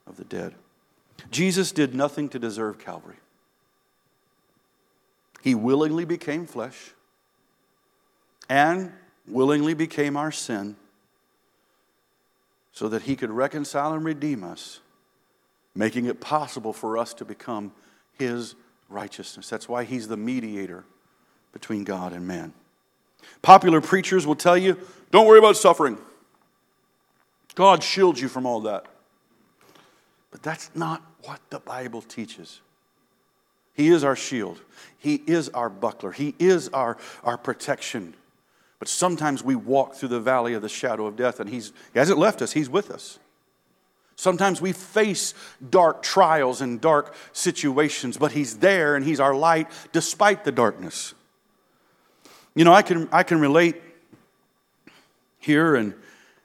[0.07, 0.55] of the dead.
[1.31, 3.16] Jesus did nothing to deserve Calvary.
[5.42, 6.92] He willingly became flesh
[8.48, 8.92] and
[9.27, 10.77] willingly became our sin
[12.72, 14.81] so that he could reconcile and redeem us,
[15.74, 17.72] making it possible for us to become
[18.18, 18.55] his
[18.88, 19.48] righteousness.
[19.48, 20.85] That's why he's the mediator
[21.53, 22.53] between God and man.
[23.42, 24.79] Popular preachers will tell you
[25.11, 25.98] don't worry about suffering.
[27.55, 28.87] God shields you from all that.
[30.31, 32.61] But that's not what the Bible teaches.
[33.79, 34.61] He is our shield.
[34.99, 36.11] He is our buckler.
[36.11, 38.12] He is our, our protection.
[38.81, 42.01] But sometimes we walk through the valley of the shadow of death, and he's, He
[42.01, 43.21] hasn't left us, He's with us.
[44.17, 45.33] Sometimes we face
[45.71, 51.14] dark trials and dark situations, but He's there and He's our light despite the darkness.
[52.57, 53.81] You know, I can, I can relate
[55.38, 55.95] here, and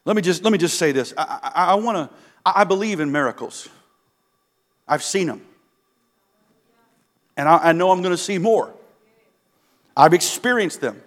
[0.06, 1.16] let me just, let me just say this.
[1.18, 2.16] I, I, I want to,
[2.46, 3.68] I believe in miracles,
[4.88, 5.42] I've seen them.
[7.38, 8.74] And I, I know I'm going to see more.
[9.96, 11.02] I've experienced them.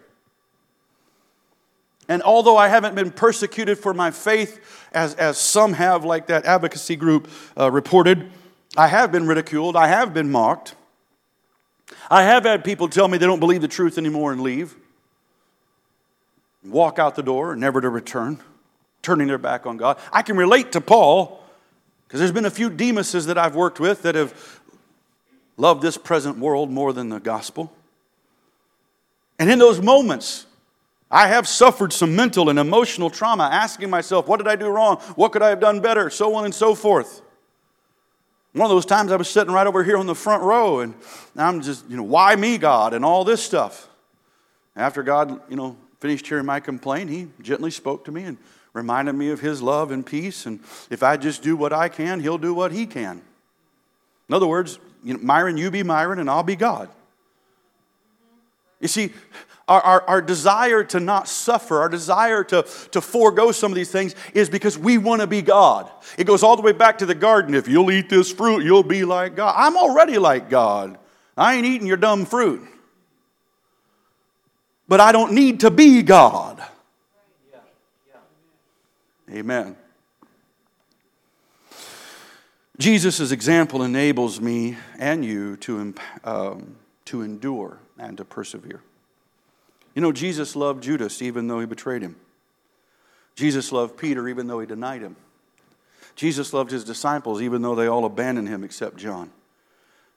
[2.09, 6.45] And although I haven't been persecuted for my faith, as, as some have, like that
[6.45, 8.31] advocacy group uh, reported,
[8.77, 10.77] I have been ridiculed, I have been mocked.
[12.11, 14.75] I have had people tell me they don't believe the truth anymore and leave,
[16.65, 18.41] walk out the door, never to return,
[19.03, 19.99] turning their back on God.
[20.13, 21.43] I can relate to Paul
[22.07, 24.61] because there's been a few Demases that I've worked with that have
[25.57, 27.73] loved this present world more than the gospel.
[29.39, 30.47] And in those moments,
[31.11, 34.97] I have suffered some mental and emotional trauma asking myself, what did I do wrong?
[35.15, 36.11] What could I have done better?
[36.11, 37.23] So on and so forth.
[38.53, 40.95] One of those times I was sitting right over here on the front row and
[41.37, 43.89] I'm just, you know, why me, God, and all this stuff.
[44.75, 48.39] After God, you know, finished hearing my complaint, he gently spoke to me and
[48.73, 50.47] reminded me of his love and peace.
[50.47, 53.23] And if I just do what I can, he'll do what he can.
[54.29, 56.89] In other words, you know, Myron, you be Myron and I'll be God.
[58.81, 59.13] You see,
[59.69, 63.91] our, our, our, desire to not suffer, our desire to, to forego some of these
[63.91, 65.91] things is because we want to be God.
[66.17, 67.55] It goes all the way back to the garden.
[67.55, 69.55] If you'll eat this fruit, you'll be like God.
[69.57, 70.99] I'm already like God.
[71.37, 72.63] I ain't eating your dumb fruit.
[74.89, 76.63] But I don't need to be God.
[79.29, 79.77] Amen.
[82.79, 88.83] Jesus' example enables me and you to, um, to endure and to persevere.
[89.95, 92.17] You know, Jesus loved Judas even though he betrayed him.
[93.35, 95.17] Jesus loved Peter even though he denied him.
[96.17, 99.31] Jesus loved his disciples even though they all abandoned him except John.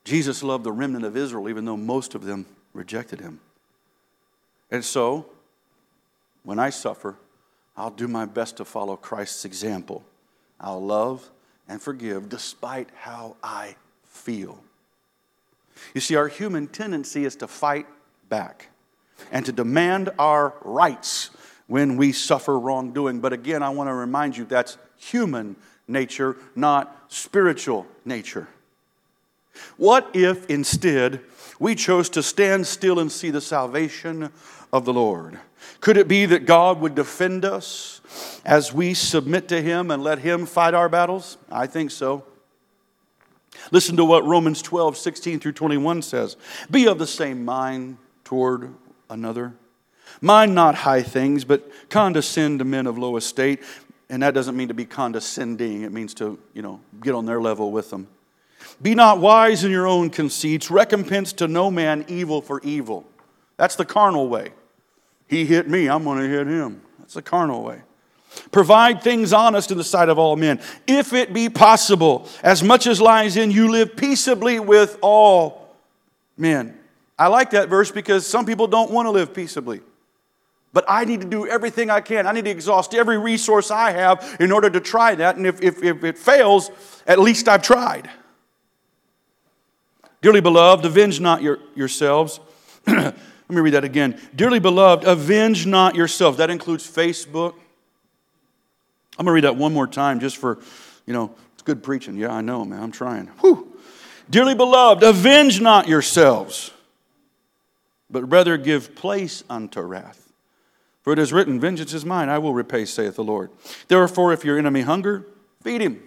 [0.03, 3.39] Jesus loved the remnant of Israel even though most of them rejected him.
[4.71, 5.27] And so,
[6.43, 7.15] when I suffer,
[7.75, 10.03] I'll do my best to follow Christ's example.
[10.59, 11.29] I'll love
[11.69, 14.61] and forgive despite how I feel.
[15.93, 17.85] You see, our human tendency is to fight
[18.27, 18.67] back
[19.31, 21.29] and to demand our rights
[21.67, 23.21] when we suffer wrongdoing.
[23.21, 25.55] But again, I want to remind you that's human
[25.87, 28.47] nature, not spiritual nature.
[29.77, 31.21] What if instead
[31.59, 34.31] we chose to stand still and see the salvation
[34.71, 35.39] of the Lord?
[35.81, 38.01] Could it be that God would defend us
[38.45, 41.37] as we submit to Him and let Him fight our battles?
[41.51, 42.23] I think so.
[43.71, 46.37] Listen to what Romans 12, 16 through 21 says.
[46.71, 48.73] Be of the same mind toward
[49.09, 49.53] another.
[50.21, 53.61] Mind not high things, but condescend to men of low estate.
[54.09, 57.39] And that doesn't mean to be condescending, it means to, you know, get on their
[57.39, 58.07] level with them.
[58.81, 60.71] Be not wise in your own conceits.
[60.71, 63.05] Recompense to no man evil for evil.
[63.57, 64.51] That's the carnal way.
[65.29, 66.81] He hit me, I'm going to hit him.
[66.97, 67.81] That's the carnal way.
[68.51, 70.59] Provide things honest in the sight of all men.
[70.87, 75.75] If it be possible, as much as lies in you, live peaceably with all
[76.35, 76.77] men.
[77.17, 79.81] I like that verse because some people don't want to live peaceably.
[80.73, 82.25] But I need to do everything I can.
[82.25, 85.35] I need to exhaust every resource I have in order to try that.
[85.35, 86.71] And if, if, if it fails,
[87.05, 88.09] at least I've tried.
[90.21, 92.39] Dearly beloved, avenge not your, yourselves.
[93.49, 94.19] Let me read that again.
[94.35, 96.37] Dearly beloved, avenge not yourselves.
[96.37, 97.55] That includes Facebook.
[99.17, 100.59] I'm going to read that one more time just for,
[101.05, 102.15] you know, it's good preaching.
[102.15, 102.81] Yeah, I know, man.
[102.81, 103.27] I'm trying.
[103.41, 103.75] Whew.
[104.29, 106.71] Dearly beloved, avenge not yourselves
[108.09, 110.31] but rather give place unto wrath.
[111.01, 113.51] For it is written, Vengeance is mine, I will repay, saith the Lord.
[113.87, 115.25] Therefore, if your enemy hunger,
[115.63, 116.01] feed him.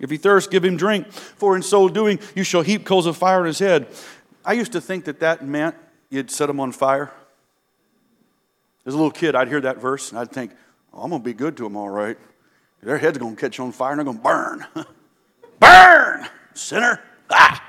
[0.00, 1.10] If he thirst, give him drink.
[1.10, 3.86] For in so doing, you shall heap coals of fire on his head.
[4.44, 5.74] I used to think that that meant
[6.10, 7.12] you'd set them on fire.
[8.84, 10.52] As a little kid, I'd hear that verse and I'd think,
[10.92, 12.16] oh, I'm going to be good to them, all right.
[12.82, 14.66] Their head's are going to catch on fire and they're going to burn.
[15.60, 17.00] burn, sinner.
[17.30, 17.62] Ah!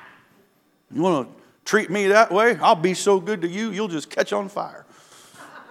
[0.91, 4.09] You want to treat me that way, I'll be so good to you, you'll just
[4.09, 4.85] catch on fire.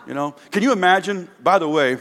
[0.07, 0.35] You know?
[0.51, 1.99] Can you imagine, by the way,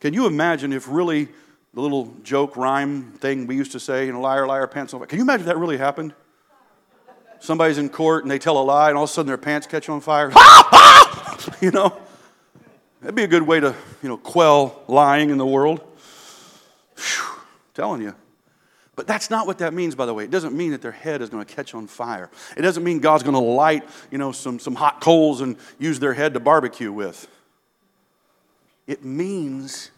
[0.00, 1.28] can you imagine if really
[1.74, 5.00] the little joke rhyme thing we used to say, you know, liar, liar, pants on
[5.00, 5.06] fire?
[5.06, 6.14] Can you imagine that really happened?
[7.42, 9.66] Somebody's in court and they tell a lie and all of a sudden their pants
[9.66, 10.30] catch on fire.
[11.60, 11.92] you know?
[13.00, 15.80] That'd be a good way to, you know, quell lying in the world.
[16.96, 17.40] Whew,
[17.74, 18.14] telling you.
[18.94, 20.22] But that's not what that means, by the way.
[20.22, 22.30] It doesn't mean that their head is going to catch on fire.
[22.56, 25.98] It doesn't mean God's going to light, you know, some, some hot coals and use
[25.98, 27.26] their head to barbecue with.
[28.86, 29.90] It means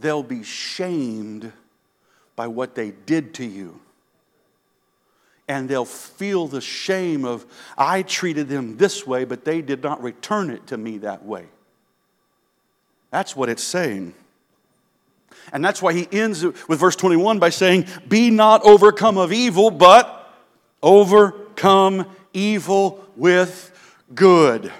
[0.00, 1.52] they'll be shamed
[2.34, 3.78] by what they did to you.
[5.48, 10.02] And they'll feel the shame of, I treated them this way, but they did not
[10.02, 11.46] return it to me that way.
[13.10, 14.14] That's what it's saying.
[15.52, 19.70] And that's why he ends with verse 21 by saying, Be not overcome of evil,
[19.70, 20.30] but
[20.82, 23.72] overcome evil with
[24.14, 24.70] good.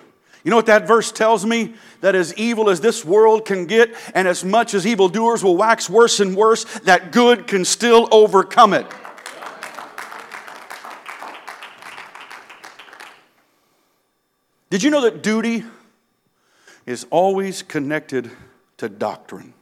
[0.45, 1.75] You know what that verse tells me?
[2.01, 5.91] That as evil as this world can get, and as much as evildoers will wax
[5.91, 8.87] worse and worse, that good can still overcome it.
[14.71, 15.65] Did you know that duty
[16.85, 18.31] is always connected
[18.77, 19.55] to doctrine?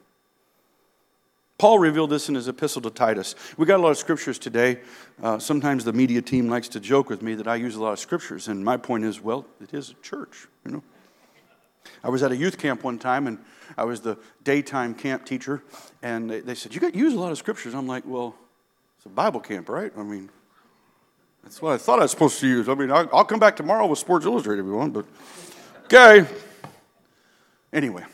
[1.58, 3.34] Paul revealed this in his epistle to Titus.
[3.56, 4.80] We got a lot of scriptures today.
[5.22, 7.92] Uh, sometimes the media team likes to joke with me that I use a lot
[7.92, 10.82] of scriptures, and my point is, well, it is a church, you know.
[12.02, 13.38] I was at a youth camp one time, and
[13.78, 15.62] I was the daytime camp teacher,
[16.02, 18.34] and they, they said, "You got to use a lot of scriptures." I'm like, "Well,
[18.98, 19.92] it's a Bible camp, right?
[19.96, 20.28] I mean,
[21.46, 22.68] that's what I thought I was supposed to use.
[22.68, 25.06] I mean, I'll, come back tomorrow with Sports Illustrated if you want, but
[25.84, 26.26] okay."
[27.72, 28.04] Anyway,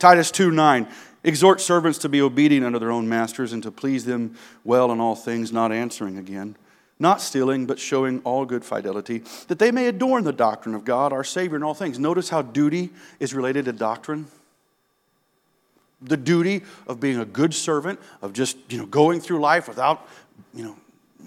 [0.00, 0.88] Titus two nine.
[1.22, 4.98] Exhort servants to be obedient unto their own masters and to please them well in
[4.98, 6.56] all things, not answering again,
[6.98, 11.12] not stealing, but showing all good fidelity, that they may adorn the doctrine of God,
[11.12, 11.96] our Savior, in all things.
[11.96, 14.26] Notice how duty is related to doctrine.
[16.00, 20.08] The duty of being a good servant, of just you know going through life without
[20.52, 20.76] you know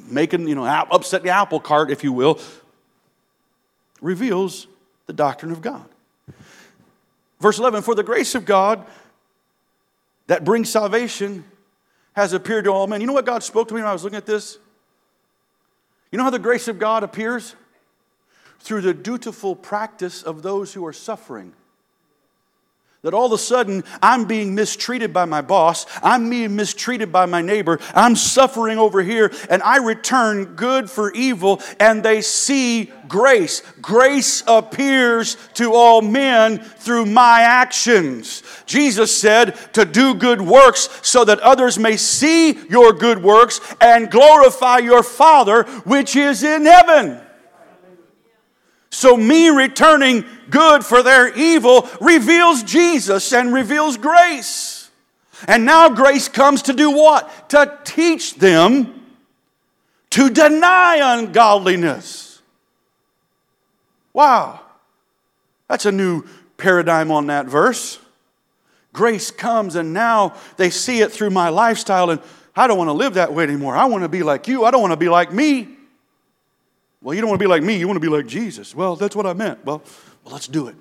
[0.10, 2.40] making you know upset the apple cart, if you will,
[4.02, 4.68] reveals
[5.08, 5.88] the doctrine of God.
[7.40, 8.86] Verse 11, for the grace of God
[10.28, 11.44] that brings salvation
[12.14, 13.02] has appeared to all men.
[13.02, 14.58] You know what God spoke to me when I was looking at this?
[16.12, 17.56] You know how the grace of God appears?
[18.60, 21.54] Through the dutiful practice of those who are suffering
[23.06, 27.28] that all of a sudden I'm being mistreated by my boss, I'm being mistreated by
[27.28, 32.92] my neighbor, I'm suffering over here, and I return good for evil, and they see
[33.08, 33.62] grace.
[33.80, 38.42] Grace appears to all men through my actions.
[38.66, 44.10] Jesus said to do good works so that others may see your good works and
[44.10, 47.22] glorify your Father which is in heaven.
[48.96, 54.90] So, me returning good for their evil reveals Jesus and reveals grace.
[55.50, 57.50] And now grace comes to do what?
[57.50, 59.06] To teach them
[60.12, 62.42] to deny ungodliness.
[64.14, 64.62] Wow.
[65.68, 66.24] That's a new
[66.56, 68.00] paradigm on that verse.
[68.94, 72.22] Grace comes, and now they see it through my lifestyle, and
[72.56, 73.76] I don't want to live that way anymore.
[73.76, 74.64] I want to be like you.
[74.64, 75.75] I don't want to be like me.
[77.06, 78.74] Well, you don't want to be like me, you want to be like Jesus.
[78.74, 79.64] Well, that's what I meant.
[79.64, 79.84] Well,
[80.24, 80.76] well let's do it.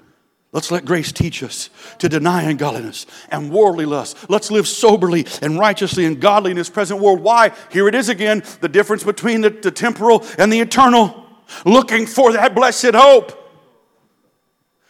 [0.53, 4.31] Let's let grace teach us to deny ungodliness and worldly lust.
[4.31, 7.21] Let's live soberly and righteously and godly in this present world.
[7.21, 7.53] Why?
[7.71, 11.27] Here it is again the difference between the, the temporal and the eternal.
[11.67, 13.39] Looking for that blessed hope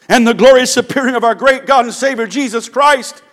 [0.08, 3.23] and the glorious appearing of our great God and Savior Jesus Christ.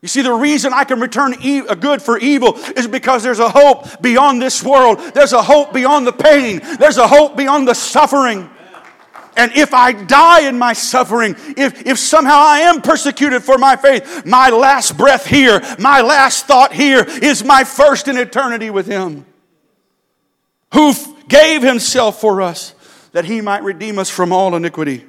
[0.00, 1.32] You see, the reason I can return
[1.80, 4.98] good for evil is because there's a hope beyond this world.
[5.12, 6.60] There's a hope beyond the pain.
[6.78, 8.48] There's a hope beyond the suffering.
[9.36, 13.76] And if I die in my suffering, if, if somehow I am persecuted for my
[13.76, 18.86] faith, my last breath here, my last thought here is my first in eternity with
[18.86, 19.26] Him,
[20.74, 20.92] who
[21.28, 22.74] gave Himself for us
[23.12, 25.04] that He might redeem us from all iniquity,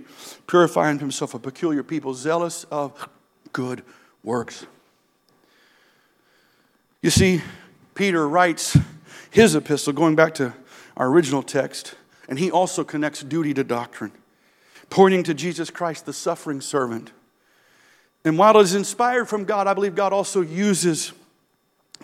[0.46, 3.10] purifying Himself a peculiar people, zealous of
[3.52, 3.84] good
[4.24, 4.66] works.
[7.02, 7.42] You see,
[7.96, 8.78] Peter writes
[9.32, 10.54] his epistle, going back to
[10.98, 11.96] our original text,
[12.28, 14.12] and he also connects duty to doctrine,
[14.90, 17.12] pointing to Jesus Christ, the suffering servant.
[18.26, 21.14] And while it is inspired from God, I believe God also uses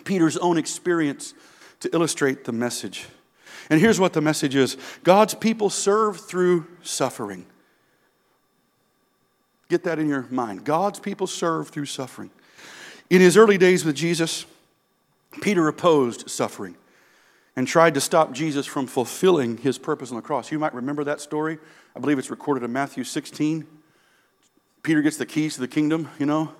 [0.04, 1.34] Peter's own experience
[1.80, 3.06] to illustrate the message.
[3.68, 7.44] And here's what the message is God's people serve through suffering.
[9.68, 10.64] Get that in your mind.
[10.64, 12.30] God's people serve through suffering.
[13.10, 14.46] In his early days with Jesus,
[15.40, 16.76] Peter opposed suffering
[17.56, 20.52] and tried to stop Jesus from fulfilling his purpose on the cross.
[20.52, 21.58] You might remember that story.
[21.94, 23.66] I believe it's recorded in Matthew 16.
[24.82, 26.52] Peter gets the keys to the kingdom, you know.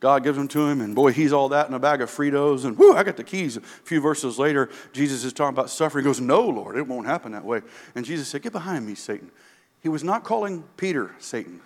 [0.00, 2.64] God gives them to him, and boy, he's all that in a bag of Fritos,
[2.64, 3.56] and whoo, I got the keys.
[3.56, 6.04] A few verses later, Jesus is talking about suffering.
[6.04, 7.62] He goes, No, Lord, it won't happen that way.
[7.94, 9.30] And Jesus said, Get behind me, Satan.
[9.80, 11.60] He was not calling Peter Satan.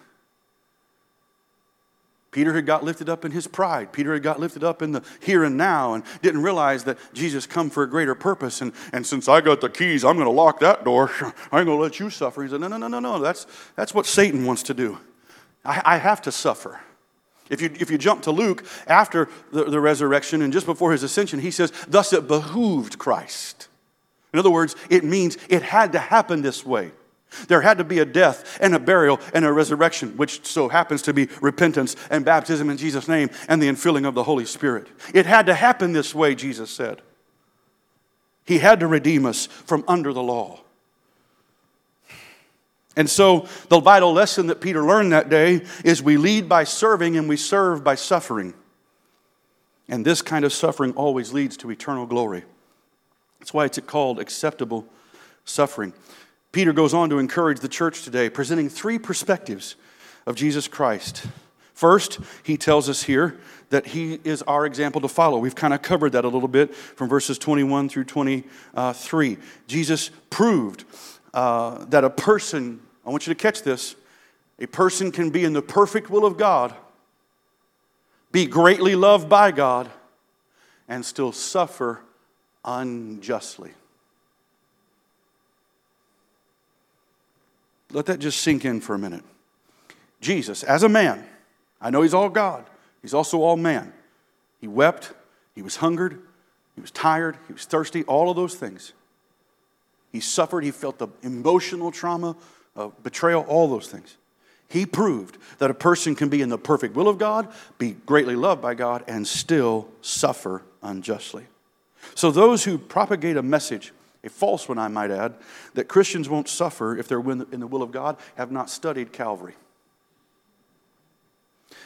[2.30, 3.90] Peter had got lifted up in his pride.
[3.92, 7.46] Peter had got lifted up in the here and now and didn't realize that Jesus
[7.46, 8.60] come for a greater purpose.
[8.60, 11.10] And, and since I got the keys, I'm going to lock that door.
[11.20, 12.42] I ain't going to let you suffer.
[12.42, 13.18] He said, No, no, no, no, no.
[13.18, 14.98] That's, that's what Satan wants to do.
[15.64, 16.80] I, I have to suffer.
[17.48, 21.02] If you, if you jump to Luke after the, the resurrection and just before his
[21.02, 23.68] ascension, he says, Thus it behooved Christ.
[24.34, 26.92] In other words, it means it had to happen this way.
[27.48, 31.02] There had to be a death and a burial and a resurrection, which so happens
[31.02, 34.88] to be repentance and baptism in Jesus' name and the infilling of the Holy Spirit.
[35.12, 37.02] It had to happen this way, Jesus said.
[38.44, 40.60] He had to redeem us from under the law.
[42.96, 47.16] And so, the vital lesson that Peter learned that day is we lead by serving
[47.16, 48.54] and we serve by suffering.
[49.88, 52.44] And this kind of suffering always leads to eternal glory.
[53.38, 54.86] That's why it's called acceptable
[55.44, 55.92] suffering.
[56.52, 59.76] Peter goes on to encourage the church today, presenting three perspectives
[60.26, 61.26] of Jesus Christ.
[61.74, 63.38] First, he tells us here
[63.70, 65.38] that he is our example to follow.
[65.38, 69.36] We've kind of covered that a little bit from verses 21 through 23.
[69.66, 70.84] Jesus proved
[71.32, 73.94] uh, that a person, I want you to catch this,
[74.58, 76.74] a person can be in the perfect will of God,
[78.32, 79.88] be greatly loved by God,
[80.88, 82.00] and still suffer
[82.64, 83.70] unjustly.
[87.92, 89.24] Let that just sink in for a minute.
[90.20, 91.24] Jesus, as a man,
[91.80, 92.64] I know he's all God,
[93.02, 93.92] he's also all man.
[94.60, 95.12] He wept,
[95.54, 96.20] he was hungered,
[96.74, 98.92] he was tired, he was thirsty, all of those things.
[100.12, 102.36] He suffered, he felt the emotional trauma
[102.74, 104.16] of betrayal, all those things.
[104.68, 108.36] He proved that a person can be in the perfect will of God, be greatly
[108.36, 111.46] loved by God, and still suffer unjustly.
[112.14, 113.92] So, those who propagate a message
[114.28, 115.34] a false one, I might add,
[115.74, 119.54] that Christians won't suffer if they're in the will of God, have not studied Calvary.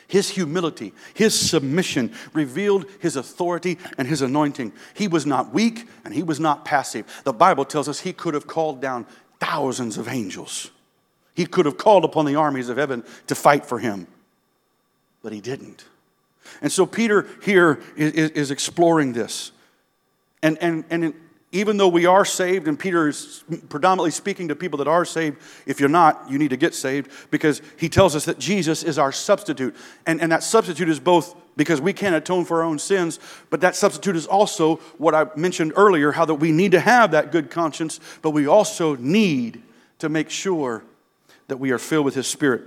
[0.08, 4.72] His humility, his submission revealed his authority and his anointing.
[4.94, 7.06] He was not weak and he was not passive.
[7.24, 9.06] The Bible tells us he could have called down
[9.40, 10.70] thousands of angels.
[11.34, 14.06] He could have called upon the armies of heaven to fight for him,
[15.22, 15.86] but he didn't.
[16.60, 19.52] And so Peter here is, exploring this.
[20.42, 21.14] And, and, and
[21.52, 25.36] even though we are saved, and Peter is predominantly speaking to people that are saved,
[25.66, 28.98] if you're not, you need to get saved because he tells us that Jesus is
[28.98, 29.76] our substitute.
[30.06, 33.60] And, and that substitute is both because we can't atone for our own sins, but
[33.60, 37.30] that substitute is also what I mentioned earlier how that we need to have that
[37.30, 39.62] good conscience, but we also need
[39.98, 40.82] to make sure
[41.48, 42.62] that we are filled with his spirit.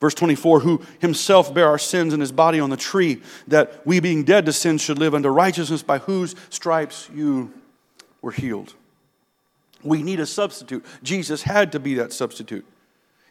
[0.00, 4.00] Verse 24, who himself bare our sins in his body on the tree, that we
[4.00, 7.52] being dead to sin should live unto righteousness, by whose stripes you
[8.24, 8.74] were healed.
[9.82, 10.84] We need a substitute.
[11.02, 12.64] Jesus had to be that substitute.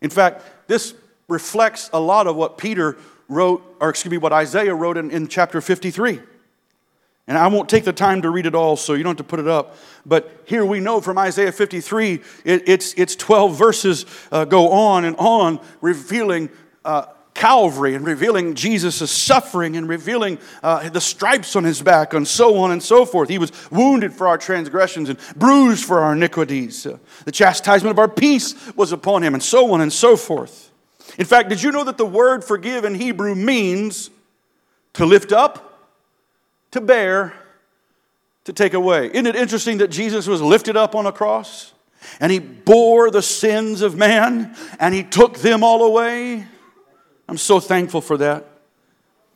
[0.02, 0.94] In fact, this
[1.28, 2.96] reflects a lot of what Peter
[3.28, 6.20] wrote, or excuse me, what Isaiah wrote in, in chapter 53.
[7.28, 9.30] And I won't take the time to read it all, so you don't have to
[9.30, 9.78] put it up.
[10.06, 15.06] But here we know from Isaiah 53, it, it's, it's 12 verses uh, go on
[15.06, 16.50] and on, revealing
[16.86, 22.28] uh, Calvary and revealing Jesus' suffering and revealing uh, the stripes on his back and
[22.28, 23.30] so on and so forth.
[23.30, 26.86] He was wounded for our transgressions and bruised for our iniquities.
[26.86, 30.72] Uh, the chastisement of our peace was upon him and so on and so forth.
[31.18, 34.10] In fact, did you know that the word forgive in Hebrew means
[34.94, 35.80] to lift up,
[36.72, 37.34] to bear,
[38.46, 39.08] to take away?
[39.08, 41.74] Isn't it interesting that Jesus was lifted up on a cross
[42.20, 46.48] and he bore the sins of man and he took them all away?
[47.28, 48.46] I'm so thankful for that.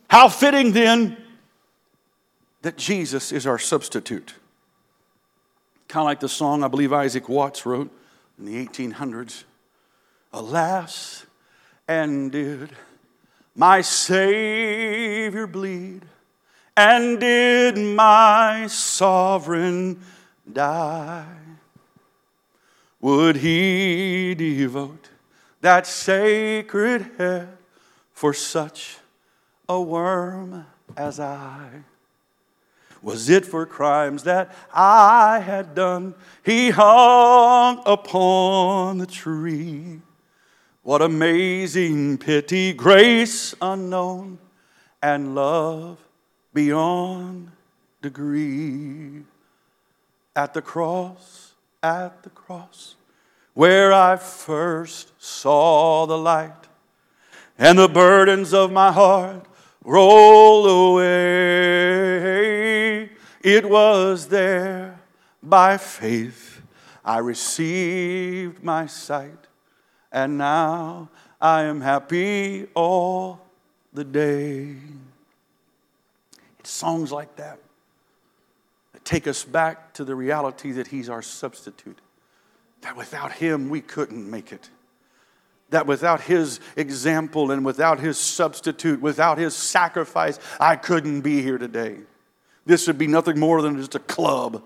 [0.08, 1.16] How fitting then
[2.62, 4.34] that Jesus is our substitute.
[5.86, 7.90] Kind of like the song I believe Isaac Watts wrote
[8.38, 9.44] in the 1800s.
[10.32, 11.24] Alas,
[11.86, 12.70] and did
[13.54, 16.02] my Savior bleed,
[16.76, 20.00] and did my sovereign
[20.52, 21.26] die?
[23.00, 25.08] Would he devote
[25.60, 27.57] that sacred head
[28.18, 28.98] for such
[29.68, 30.66] a worm
[30.96, 31.68] as I.
[33.00, 36.16] Was it for crimes that I had done?
[36.44, 40.00] He hung upon the tree.
[40.82, 44.40] What amazing pity, grace unknown,
[45.00, 45.98] and love
[46.52, 47.52] beyond
[48.02, 49.22] degree.
[50.34, 51.52] At the cross,
[51.84, 52.96] at the cross,
[53.54, 56.67] where I first saw the light
[57.58, 59.44] and the burdens of my heart
[59.84, 61.88] roll away.
[63.42, 65.00] It was there
[65.42, 66.62] by faith
[67.04, 69.46] I received my sight,
[70.12, 71.08] and now
[71.40, 73.40] I am happy all
[73.92, 74.76] the day.
[76.58, 77.58] It's songs like that
[78.92, 81.98] that take us back to the reality that He's our substitute,
[82.82, 84.68] that without Him we couldn't make it
[85.70, 91.58] that without his example and without his substitute, without his sacrifice, I couldn't be here
[91.58, 91.96] today.
[92.64, 94.62] This would be nothing more than just a club.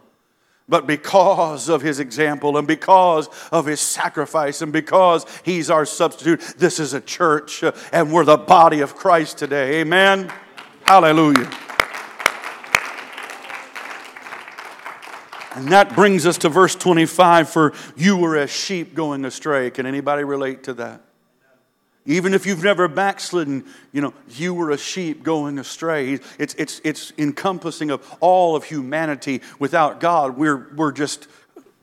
[0.69, 6.41] But because of his example and because of his sacrifice and because he's our substitute,
[6.57, 9.81] this is a church uh, and we're the body of Christ today.
[9.81, 10.33] Amen.
[10.85, 11.51] Hallelujah.
[15.55, 19.71] And that brings us to verse 25 for you were as sheep going astray.
[19.71, 21.03] Can anybody relate to that?
[22.05, 26.19] Even if you've never backslidden, you know, you were a sheep going astray.
[26.39, 29.41] It's, it's, it's encompassing of all of humanity.
[29.61, 31.29] Without God, we're, we're just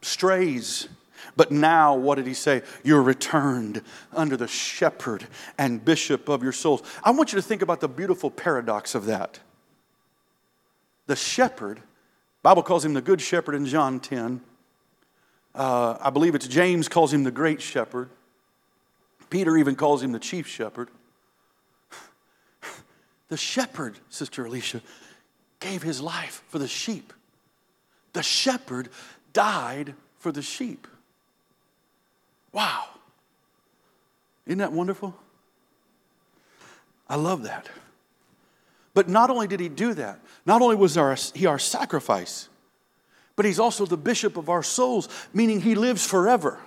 [0.02, 0.90] strays.
[1.38, 2.64] But now, what did he say?
[2.84, 5.26] You're returned under the shepherd
[5.58, 6.82] and bishop of your souls.
[7.02, 9.40] I want you to think about the beautiful paradox of that.
[11.08, 11.82] The shepherd
[12.42, 14.42] Bible calls him the good shepherd in John 10.
[15.54, 18.10] Uh, I believe it's James calls him the great shepherd.
[19.30, 20.90] Peter even calls him the chief shepherd.
[23.28, 24.82] The shepherd, Sister Alicia,
[25.60, 27.14] gave his life for the sheep.
[28.14, 28.90] The shepherd
[29.34, 30.88] died for the sheep.
[32.52, 32.86] Wow.
[34.48, 35.16] Isn't that wonderful?
[37.08, 37.70] I love that.
[39.00, 42.50] But not only did he do that, not only was our, he our sacrifice,
[43.38, 46.60] but he's also the bishop of our souls, meaning he lives forever.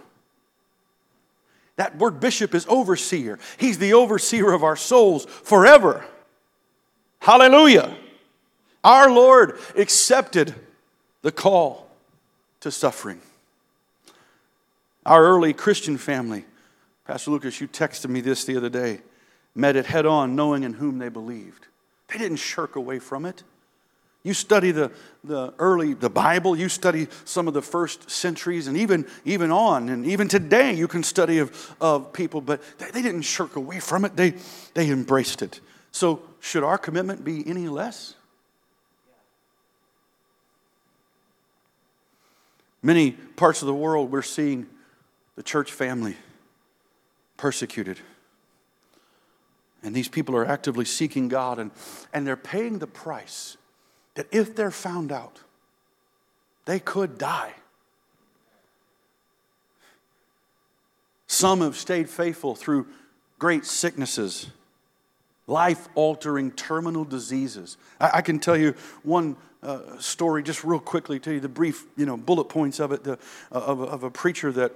[1.76, 3.38] That word bishop is overseer.
[3.58, 6.06] He's the overseer of our souls forever.
[7.18, 7.94] Hallelujah.
[8.82, 10.54] Our Lord accepted
[11.20, 11.90] the call
[12.60, 13.20] to suffering.
[15.04, 16.46] Our early Christian family,
[17.06, 19.02] Pastor Lucas, you texted me this the other day,
[19.54, 21.66] met it head on, knowing in whom they believed.
[22.12, 23.42] They didn't shirk away from it.
[24.22, 24.92] You study the,
[25.24, 29.88] the early, the Bible, you study some of the first centuries and even, even on,
[29.88, 33.80] and even today you can study of, of people, but they, they didn't shirk away
[33.80, 34.14] from it.
[34.14, 34.34] They,
[34.74, 35.60] they embraced it.
[35.90, 38.14] So should our commitment be any less?
[42.80, 44.66] Many parts of the world we're seeing
[45.34, 46.16] the church family
[47.36, 47.98] persecuted.
[49.82, 51.70] And these people are actively seeking God and,
[52.12, 53.56] and they're paying the price
[54.14, 55.40] that if they're found out,
[56.64, 57.54] they could die.
[61.26, 62.86] Some have stayed faithful through
[63.38, 64.50] great sicknesses,
[65.46, 67.78] life altering terminal diseases.
[67.98, 71.86] I, I, can tell you one uh, story just real quickly, tell you the brief
[71.96, 73.12] you know, bullet points of it the,
[73.50, 74.72] uh, of, of a preacher that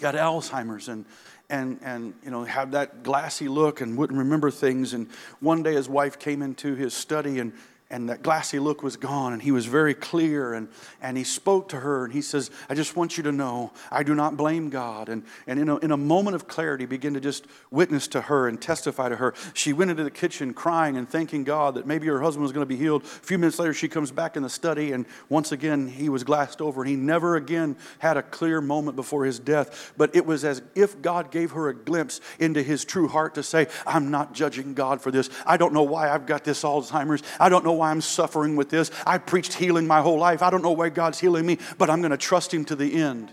[0.00, 1.04] got Alzheimer's and
[1.50, 4.94] and, and you know, have that glassy look and wouldn't remember things.
[4.94, 5.08] And
[5.40, 7.52] one day his wife came into his study and
[7.94, 10.68] and that glassy look was gone and he was very clear and,
[11.00, 14.02] and he spoke to her and he says i just want you to know i
[14.02, 15.08] do not blame god.
[15.08, 18.48] And, and in, a, in a moment of clarity begin to just witness to her
[18.48, 19.34] and testify to her.
[19.52, 22.62] She went into the kitchen crying and thanking god that maybe her husband was going
[22.62, 23.04] to be healed.
[23.04, 26.24] A few minutes later she comes back in the study and once again he was
[26.24, 29.92] glassed over and he never again had a clear moment before his death.
[29.96, 33.42] But it was as if god gave her a glimpse into his true heart to
[33.42, 35.30] say i'm not judging god for this.
[35.46, 37.22] I don't know why i've got this alzheimer's.
[37.38, 38.90] I don't know why why I'm suffering with this.
[39.06, 40.42] I preached healing my whole life.
[40.42, 42.94] I don't know why God's healing me, but I'm going to trust Him to the
[42.94, 43.30] end.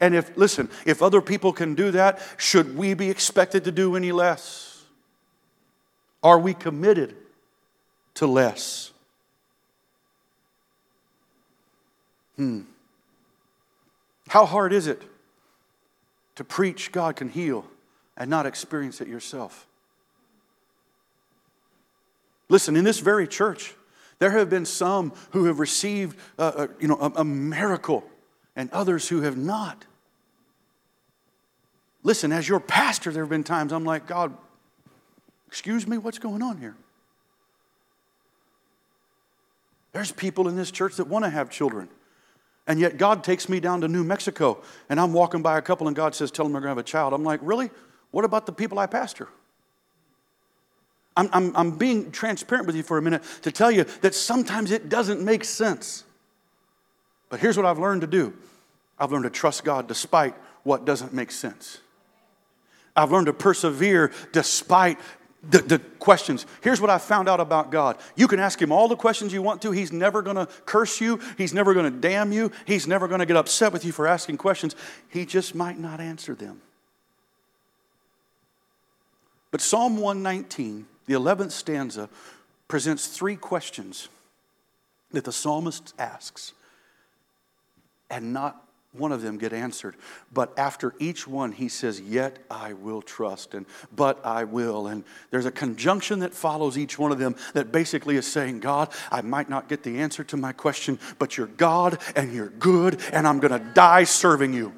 [0.00, 3.94] And if, listen, if other people can do that, should we be expected to do
[3.94, 4.82] any less?
[6.20, 7.14] Are we committed
[8.14, 8.90] to less?
[12.34, 12.62] Hmm.
[14.28, 15.00] How hard is it
[16.34, 17.64] to preach God can heal
[18.16, 19.68] and not experience it yourself?
[22.48, 23.74] Listen, in this very church,
[24.18, 28.04] there have been some who have received uh, uh, you know, a, a miracle
[28.54, 29.84] and others who have not.
[32.02, 34.32] Listen, as your pastor, there have been times I'm like, God,
[35.48, 36.76] excuse me, what's going on here?
[39.92, 41.88] There's people in this church that want to have children.
[42.66, 45.86] And yet God takes me down to New Mexico and I'm walking by a couple
[45.86, 47.12] and God says, Tell them they're going to have a child.
[47.12, 47.70] I'm like, Really?
[48.10, 49.28] What about the people I pastor?
[51.16, 54.70] I'm, I'm, I'm being transparent with you for a minute to tell you that sometimes
[54.70, 56.04] it doesn't make sense.
[57.28, 58.34] But here's what I've learned to do
[58.98, 61.78] I've learned to trust God despite what doesn't make sense.
[62.94, 64.98] I've learned to persevere despite
[65.48, 66.46] the, the, questions.
[66.62, 67.98] Here's what I found out about God.
[68.16, 69.70] You can ask Him all the questions you want to.
[69.70, 71.20] He's never going to curse you.
[71.36, 72.50] He's never going to damn you.
[72.64, 74.74] He's never going to get upset with you for asking questions.
[75.08, 76.62] He just might not answer them.
[79.50, 82.08] But Psalm 119 the 11th stanza
[82.68, 84.08] presents three questions
[85.12, 86.52] that the psalmist asks,
[88.10, 89.94] and not one of them get answered.
[90.32, 94.86] But after each one, he says, Yet I will trust, and but I will.
[94.86, 98.92] And there's a conjunction that follows each one of them that basically is saying, God,
[99.10, 103.00] I might not get the answer to my question, but you're God and you're good,
[103.12, 104.72] and I'm going to die serving you.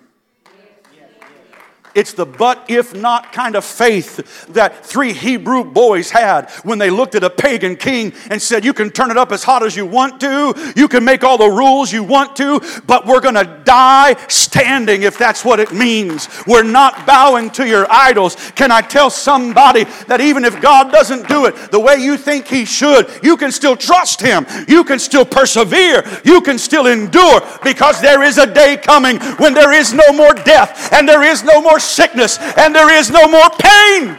[1.95, 6.91] It's the but if not kind of faith that three Hebrew boys had when they
[6.91, 9.77] looked at a pagan king and said, You can turn it up as hot as
[9.77, 13.35] you want to, you can make all the rules you want to, but we're going
[13.35, 16.29] to die standing if that's what it means.
[16.47, 18.37] We're not bowing to your idols.
[18.53, 22.47] Can I tell somebody that even if God doesn't do it the way you think
[22.47, 27.41] He should, you can still trust Him, you can still persevere, you can still endure
[27.63, 31.43] because there is a day coming when there is no more death and there is
[31.45, 34.19] no more sickness and there is no more pain.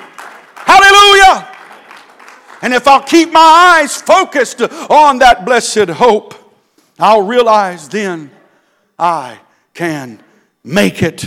[0.56, 1.48] Hallelujah.
[2.62, 6.36] And if I'll keep my eyes focused on that blessed hope,
[7.00, 8.32] I'll realize then
[8.98, 9.40] I
[9.74, 10.22] can
[10.64, 11.26] make it.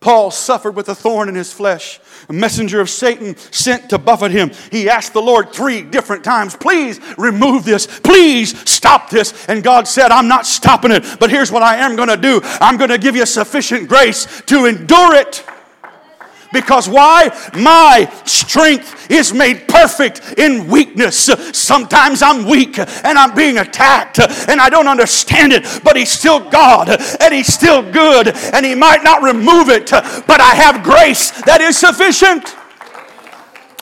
[0.00, 4.30] Paul suffered with a thorn in his flesh, a messenger of Satan sent to buffet
[4.30, 4.50] him.
[4.70, 9.46] He asked the Lord three different times, Please remove this, please stop this.
[9.46, 12.40] And God said, I'm not stopping it, but here's what I am going to do
[12.60, 15.44] I'm going to give you sufficient grace to endure it.
[16.56, 17.28] Because why?
[17.52, 21.16] My strength is made perfect in weakness.
[21.52, 26.40] Sometimes I'm weak and I'm being attacked and I don't understand it, but He's still
[26.48, 26.88] God
[27.20, 31.60] and He's still good and He might not remove it, but I have grace that
[31.60, 32.56] is sufficient.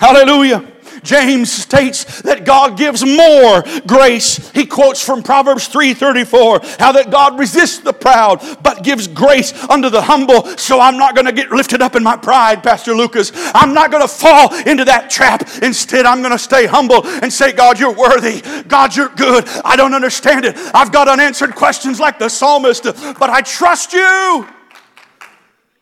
[0.01, 0.74] Hallelujah.
[1.05, 4.51] James states that God gives more grace.
[4.51, 9.91] He quotes from Proverbs 3:34, how that God resists the proud but gives grace unto
[9.91, 10.47] the humble.
[10.57, 13.31] So I'm not going to get lifted up in my pride, Pastor Lucas.
[13.55, 15.49] I'm not going to fall into that trap.
[15.63, 18.43] Instead, I'm going to stay humble and say, God, you're worthy.
[18.67, 19.47] God, you're good.
[19.65, 20.57] I don't understand it.
[20.75, 24.49] I've got unanswered questions like the psalmist, but I trust you.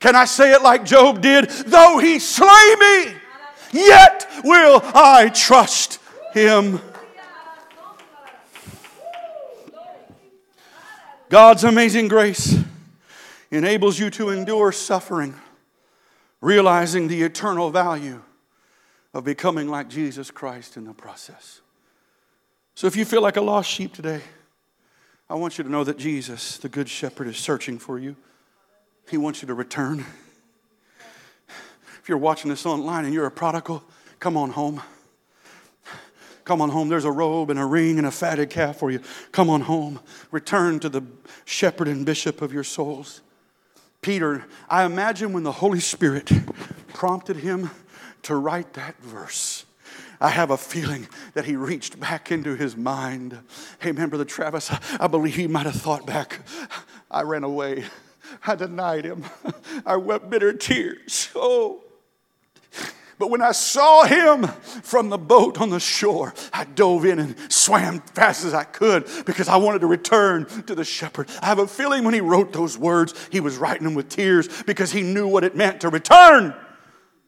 [0.01, 1.49] Can I say it like Job did?
[1.49, 3.15] Though he slay me,
[3.73, 5.99] yet will I trust
[6.33, 6.81] him.
[11.29, 12.57] God's amazing grace
[13.51, 15.35] enables you to endure suffering,
[16.41, 18.23] realizing the eternal value
[19.15, 21.61] of becoming like Jesus Christ in the process.
[22.75, 24.21] So if you feel like a lost sheep today,
[25.29, 28.17] I want you to know that Jesus, the Good Shepherd, is searching for you.
[29.09, 30.05] He wants you to return.
[32.03, 33.85] If you're watching this online and you're a prodigal,
[34.19, 34.83] come on home.
[36.45, 36.89] Come on home.
[36.89, 39.01] There's a robe and a ring and a fatted calf for you.
[39.31, 40.01] Come on home.
[40.33, 41.05] Return to the
[41.45, 43.21] shepherd and bishop of your souls.
[44.01, 46.29] Peter, I imagine when the Holy Spirit
[46.93, 47.71] prompted him
[48.23, 49.65] to write that verse.
[50.21, 53.39] I have a feeling that he reached back into his mind.
[53.79, 56.41] Hey, man, Brother Travis, I believe he might have thought back.
[57.13, 57.85] I ran away.
[58.45, 59.25] I denied him.
[59.87, 61.29] I wept bitter tears.
[61.37, 61.82] Oh,
[63.23, 64.49] but when I saw him
[64.83, 69.09] from the boat on the shore, I dove in and swam fast as I could
[69.25, 71.31] because I wanted to return to the shepherd.
[71.41, 74.49] I have a feeling when he wrote those words, he was writing them with tears
[74.65, 76.53] because he knew what it meant to return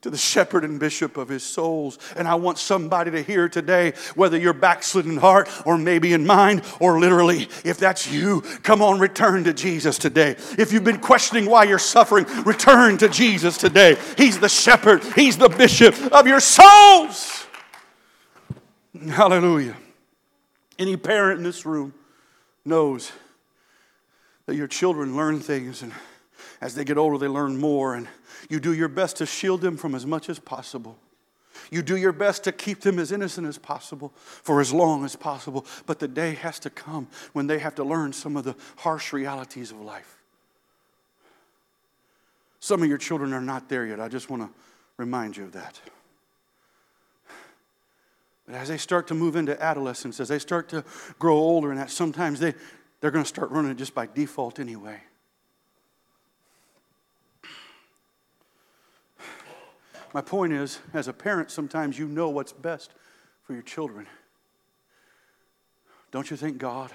[0.04, 1.98] to the shepherd and bishop of his souls.
[2.14, 6.26] And I want somebody to hear today, whether you're backslidden in heart or maybe in
[6.26, 10.36] mind or literally, if that's you, come on, return to Jesus today.
[10.58, 13.96] If you've been questioning why you're suffering, return to Jesus today.
[14.18, 17.46] He's the shepherd, he's the bishop of your souls.
[19.08, 19.74] Hallelujah.
[20.78, 21.94] Any parent in this room
[22.66, 23.10] knows
[24.44, 25.94] that your children learn things and
[26.60, 28.06] as they get older, they learn more and
[28.48, 30.98] you do your best to shield them from as much as possible.
[31.70, 35.16] You do your best to keep them as innocent as possible for as long as
[35.16, 35.66] possible.
[35.86, 39.12] But the day has to come when they have to learn some of the harsh
[39.12, 40.18] realities of life.
[42.60, 44.00] Some of your children are not there yet.
[44.00, 44.50] I just want to
[44.96, 45.80] remind you of that.
[48.46, 50.84] But as they start to move into adolescence, as they start to
[51.18, 52.54] grow older, and that sometimes they,
[53.00, 55.00] they're going to start running just by default anyway.
[60.14, 62.92] My point is, as a parent, sometimes you know what's best
[63.42, 64.06] for your children.
[66.12, 66.92] Don't you think God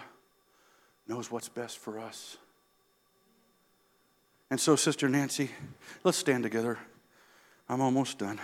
[1.06, 2.38] knows what's best for us?
[4.50, 5.52] And so, Sister Nancy,
[6.06, 6.80] let's stand together.
[7.68, 8.40] I'm almost done.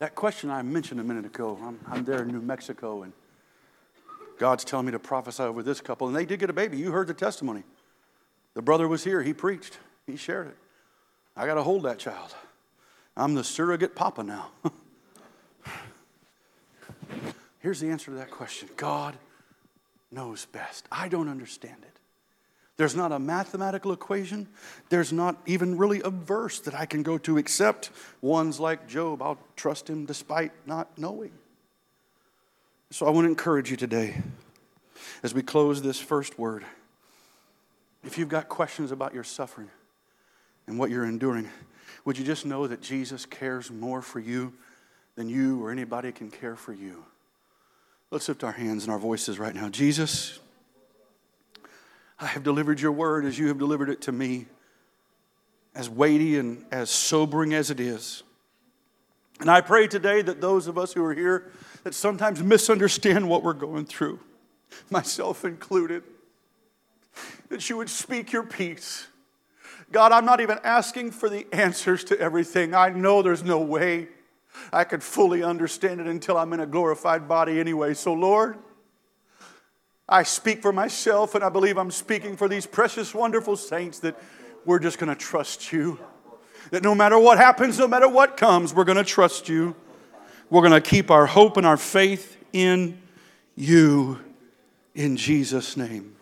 [0.00, 3.14] That question I mentioned a minute ago, I'm, I'm there in New Mexico, and
[4.38, 6.76] God's telling me to prophesy over this couple, and they did get a baby.
[6.76, 7.62] You heard the testimony.
[8.52, 10.56] The brother was here, he preached, he shared it.
[11.34, 12.34] I got to hold that child.
[13.16, 14.50] I'm the surrogate papa now.
[17.60, 19.16] Here's the answer to that question God
[20.10, 20.86] knows best.
[20.92, 21.94] I don't understand it.
[22.76, 24.48] There's not a mathematical equation.
[24.88, 27.90] There's not even really a verse that I can go to except
[28.20, 29.22] ones like Job.
[29.22, 31.30] I'll trust him despite not knowing.
[32.90, 34.22] So I want to encourage you today
[35.22, 36.64] as we close this first word.
[38.02, 39.70] If you've got questions about your suffering
[40.66, 41.48] and what you're enduring,
[42.04, 44.52] would you just know that Jesus cares more for you
[45.16, 47.04] than you or anybody can care for you?
[48.10, 49.68] Let's lift our hands and our voices right now.
[49.68, 50.38] Jesus,
[52.20, 54.46] I have delivered your word as you have delivered it to me,
[55.74, 58.22] as weighty and as sobering as it is.
[59.40, 61.50] And I pray today that those of us who are here
[61.82, 64.20] that sometimes misunderstand what we're going through,
[64.90, 66.02] myself included,
[67.48, 69.06] that you would speak your peace.
[69.94, 72.74] God, I'm not even asking for the answers to everything.
[72.74, 74.08] I know there's no way
[74.72, 77.94] I could fully understand it until I'm in a glorified body anyway.
[77.94, 78.58] So, Lord,
[80.08, 84.20] I speak for myself, and I believe I'm speaking for these precious, wonderful saints that
[84.64, 86.00] we're just going to trust you.
[86.72, 89.76] That no matter what happens, no matter what comes, we're going to trust you.
[90.50, 93.00] We're going to keep our hope and our faith in
[93.54, 94.18] you
[94.92, 96.16] in Jesus' name.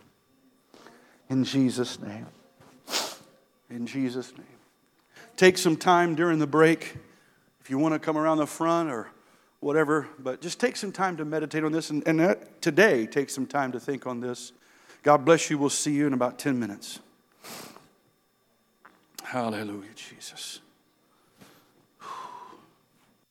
[1.31, 2.27] In Jesus' name.
[3.73, 4.47] In Jesus' name.
[5.37, 6.95] Take some time during the break
[7.63, 9.09] if you want to come around the front or
[9.61, 11.89] whatever, but just take some time to meditate on this.
[11.89, 14.53] And, and uh, today, take some time to think on this.
[15.03, 15.57] God bless you.
[15.57, 16.99] We'll see you in about 10 minutes.
[19.23, 20.61] Hallelujah, Jesus.